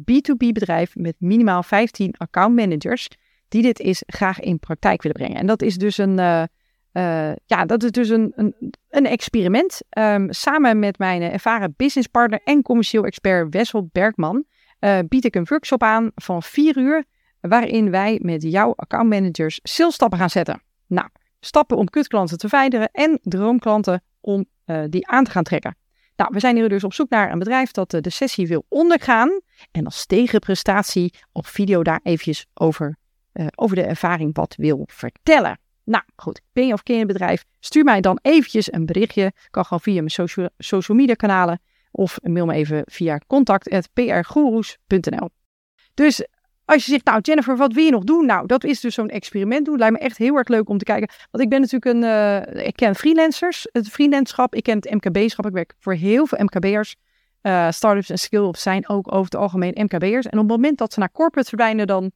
B2B 0.00 0.46
bedrijf 0.52 0.96
met 0.96 1.14
minimaal 1.18 1.62
15 1.62 2.14
account 2.16 2.54
managers 2.54 3.08
die 3.48 3.62
dit 3.62 3.80
is 3.80 4.02
graag 4.06 4.40
in 4.40 4.58
praktijk 4.58 5.02
willen 5.02 5.16
brengen. 5.16 5.36
En 5.36 5.46
dat 5.46 5.62
is 5.62 5.76
dus 5.76 5.98
een, 5.98 6.48
uh, 6.98 7.32
ja, 7.46 7.64
dat 7.64 7.82
is 7.82 7.90
dus 7.90 8.08
een, 8.08 8.32
een, 8.36 8.54
een 8.88 9.06
experiment. 9.06 9.80
Um, 9.98 10.32
samen 10.32 10.78
met 10.78 10.98
mijn 10.98 11.22
ervaren 11.22 11.74
businesspartner 11.76 12.40
en 12.44 12.62
commercieel 12.62 13.04
expert 13.04 13.54
Wessel 13.54 13.88
Bergman 13.92 14.44
uh, 14.80 14.98
bied 15.08 15.24
ik 15.24 15.34
een 15.34 15.46
workshop 15.48 15.82
aan 15.82 16.10
van 16.14 16.42
4 16.42 16.78
uur, 16.78 17.04
waarin 17.40 17.90
wij 17.90 18.18
met 18.22 18.42
jouw 18.42 18.72
accountmanagers 18.76 19.60
salesstappen 19.62 20.18
gaan 20.18 20.30
zetten. 20.30 20.62
Nou, 20.86 21.08
stappen 21.40 21.76
om 21.76 21.88
kutklanten 21.88 22.38
te 22.38 22.48
verwijderen 22.48 22.88
en 22.92 23.18
droomklanten 23.22 24.02
om 24.20 24.46
die 24.88 25.06
aan 25.06 25.24
te 25.24 25.30
gaan 25.30 25.42
trekken. 25.42 25.76
Nou, 26.16 26.30
we 26.32 26.40
zijn 26.40 26.56
hier 26.56 26.68
dus 26.68 26.84
op 26.84 26.92
zoek 26.92 27.08
naar 27.08 27.32
een 27.32 27.38
bedrijf 27.38 27.70
dat 27.70 27.90
de 27.90 28.10
sessie 28.10 28.46
wil 28.46 28.64
ondergaan. 28.68 29.40
En 29.70 29.84
als 29.84 30.06
tegenprestatie 30.06 31.14
op 31.32 31.46
video 31.46 31.82
daar 31.82 32.00
eventjes 32.02 32.46
over, 32.54 32.96
over 33.54 33.76
de 33.76 33.82
ervaring 33.82 34.36
wat 34.36 34.54
wil 34.56 34.82
vertellen. 34.86 35.58
Nou 35.88 36.04
goed, 36.16 36.40
ben 36.52 36.66
je 36.66 36.72
of 36.72 36.82
ken 36.82 36.94
je 36.94 37.00
een 37.00 37.06
bedrijf? 37.06 37.44
Stuur 37.60 37.84
mij 37.84 38.00
dan 38.00 38.18
eventjes 38.22 38.72
een 38.72 38.86
berichtje. 38.86 39.32
Kan 39.50 39.64
gewoon 39.64 39.80
via 39.80 39.94
mijn 39.94 40.10
social, 40.10 40.48
social 40.58 40.98
media 40.98 41.14
kanalen. 41.14 41.60
Of 41.90 42.18
mail 42.22 42.46
me 42.46 42.54
even 42.54 42.82
via 42.86 43.20
contact.prgoeroes.nl 43.26 45.28
Dus 45.94 46.26
als 46.64 46.84
je 46.84 46.90
zegt, 46.90 47.04
nou 47.04 47.20
Jennifer, 47.20 47.56
wat 47.56 47.72
wil 47.72 47.84
je 47.84 47.90
nog 47.90 48.04
doen? 48.04 48.26
Nou, 48.26 48.46
dat 48.46 48.64
is 48.64 48.80
dus 48.80 48.94
zo'n 48.94 49.08
experiment 49.08 49.64
doen. 49.64 49.78
Lijkt 49.78 49.94
me 49.94 50.00
echt 50.00 50.16
heel 50.16 50.36
erg 50.36 50.48
leuk 50.48 50.68
om 50.68 50.78
te 50.78 50.84
kijken. 50.84 51.08
Want 51.30 51.44
ik 51.44 51.50
ben 51.50 51.60
natuurlijk 51.60 51.94
een, 51.94 52.02
uh, 52.02 52.66
ik 52.66 52.76
ken 52.76 52.94
freelancers, 52.94 53.68
het 53.72 53.88
freelanceship. 53.88 54.54
Ik 54.54 54.62
ken 54.62 54.76
het 54.76 54.90
MKB-schap. 54.90 55.46
Ik 55.46 55.52
werk 55.52 55.74
voor 55.78 55.94
heel 55.94 56.26
veel 56.26 56.38
MKB'ers. 56.42 56.96
Uh, 57.42 57.70
startups 57.70 58.10
en 58.10 58.18
skill-ups 58.18 58.62
zijn 58.62 58.88
ook 58.88 59.12
over 59.12 59.24
het 59.24 59.34
algemeen 59.34 59.72
MKB'ers. 59.74 60.26
En 60.26 60.38
op 60.38 60.48
het 60.48 60.56
moment 60.56 60.78
dat 60.78 60.92
ze 60.92 60.98
naar 60.98 61.12
corporate 61.12 61.48
verdwijnen, 61.48 61.86
dan 61.86 62.12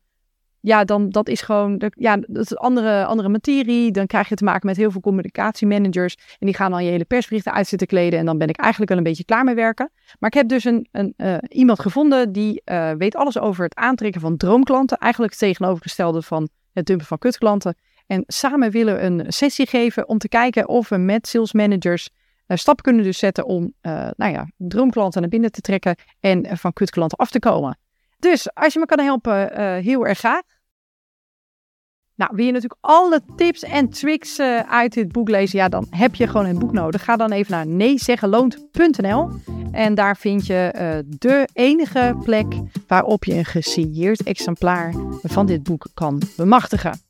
ja, 0.64 0.85
dan 0.85 1.11
dat 1.11 1.29
is 1.29 1.40
gewoon, 1.40 1.79
de, 1.79 1.92
ja, 1.94 2.16
dat 2.16 2.44
is 2.44 2.57
andere, 2.57 3.05
andere 3.05 3.29
materie. 3.29 3.90
Dan 3.90 4.07
krijg 4.07 4.29
je 4.29 4.35
te 4.35 4.44
maken 4.44 4.66
met 4.66 4.77
heel 4.77 4.90
veel 4.90 5.01
communicatiemanagers. 5.01 6.14
En 6.14 6.46
die 6.46 6.55
gaan 6.55 6.70
dan 6.70 6.85
je 6.85 6.90
hele 6.90 7.05
persberichten 7.05 7.53
uit 7.53 7.66
zitten 7.66 7.88
kleden. 7.88 8.18
En 8.18 8.27
dan 8.27 8.38
ben 8.38 8.48
ik 8.48 8.57
eigenlijk 8.57 8.90
wel 8.90 8.98
een 8.98 9.07
beetje 9.07 9.25
klaar 9.25 9.44
mee 9.44 9.55
werken. 9.55 9.90
Maar 10.18 10.31
ik 10.31 10.37
heb 10.37 10.48
dus 10.48 10.64
een, 10.64 10.88
een, 10.92 11.14
uh, 11.16 11.37
iemand 11.48 11.81
gevonden 11.81 12.33
die 12.33 12.62
uh, 12.64 12.90
weet 12.98 13.16
alles 13.16 13.38
over 13.38 13.64
het 13.64 13.75
aantrekken 13.75 14.20
van 14.20 14.37
droomklanten. 14.37 14.98
Eigenlijk 14.98 15.33
het 15.33 15.40
tegenovergestelde 15.40 16.22
van 16.22 16.48
het 16.72 16.87
dumpen 16.87 17.07
van 17.07 17.18
kutklanten. 17.18 17.75
En 18.07 18.25
samen 18.27 18.70
willen 18.70 18.94
we 18.94 19.01
een 19.01 19.25
sessie 19.29 19.66
geven 19.66 20.09
om 20.09 20.18
te 20.18 20.29
kijken 20.29 20.68
of 20.68 20.88
we 20.88 20.96
met 20.96 21.27
sales 21.27 21.53
managers 21.53 22.09
uh, 22.46 22.57
stappen 22.57 22.85
kunnen 22.85 23.05
dus 23.05 23.18
zetten 23.18 23.44
om 23.44 23.75
nou 24.16 24.33
ja, 24.33 24.51
droomklanten 24.57 25.20
naar 25.20 25.31
binnen 25.31 25.53
te 25.53 25.61
trekken 25.61 25.96
en 26.20 26.57
van 26.57 26.72
kutklanten 26.72 27.18
af 27.18 27.31
te 27.31 27.38
komen. 27.38 27.79
Dus 28.18 28.55
als 28.55 28.72
je 28.72 28.79
me 28.79 28.87
kan 28.87 29.05
helpen, 29.05 29.57
heel 29.83 30.07
erg 30.07 30.18
graag. 30.18 30.42
Nou, 32.23 32.35
wil 32.37 32.47
je 32.47 32.53
natuurlijk 32.53 32.81
alle 32.81 33.23
tips 33.37 33.63
en 33.63 33.89
tricks 33.89 34.39
uh, 34.39 34.59
uit 34.59 34.93
dit 34.93 35.13
boek 35.13 35.29
lezen? 35.29 35.59
Ja, 35.59 35.69
dan 35.69 35.87
heb 35.91 36.15
je 36.15 36.27
gewoon 36.27 36.47
een 36.47 36.59
boek 36.59 36.73
nodig. 36.73 37.05
Ga 37.05 37.17
dan 37.17 37.33
even 37.33 37.53
naar 37.53 37.67
neezeggenloont.nl 37.67 39.31
en 39.73 39.95
daar 39.95 40.17
vind 40.17 40.47
je 40.47 40.75
uh, 40.75 41.15
de 41.19 41.49
enige 41.53 42.17
plek 42.25 42.47
waarop 42.87 43.25
je 43.25 43.35
een 43.35 43.45
gesigneerd 43.45 44.23
exemplaar 44.23 44.95
van 45.23 45.47
dit 45.47 45.63
boek 45.63 45.87
kan 45.95 46.23
bemachtigen. 46.37 47.01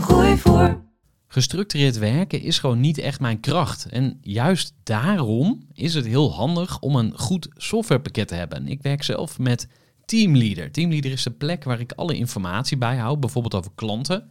Gooi 0.00 0.36
voor. 0.36 0.80
Gestructureerd 1.26 1.98
werken 1.98 2.40
is 2.40 2.58
gewoon 2.58 2.80
niet 2.80 2.98
echt 2.98 3.20
mijn 3.20 3.40
kracht. 3.40 3.86
En 3.86 4.18
juist 4.20 4.74
daarom 4.82 5.66
is 5.72 5.94
het 5.94 6.06
heel 6.06 6.32
handig 6.32 6.80
om 6.80 6.96
een 6.96 7.12
goed 7.18 7.48
softwarepakket 7.56 8.28
te 8.28 8.34
hebben. 8.34 8.68
Ik 8.68 8.82
werk 8.82 9.02
zelf 9.02 9.38
met 9.38 9.68
Teamleader. 10.04 10.70
Teamleader 10.70 11.10
is 11.10 11.22
de 11.22 11.30
plek 11.30 11.64
waar 11.64 11.80
ik 11.80 11.92
alle 11.92 12.14
informatie 12.14 12.76
bijhoud, 12.76 13.20
bijvoorbeeld 13.20 13.54
over 13.54 13.70
klanten, 13.74 14.30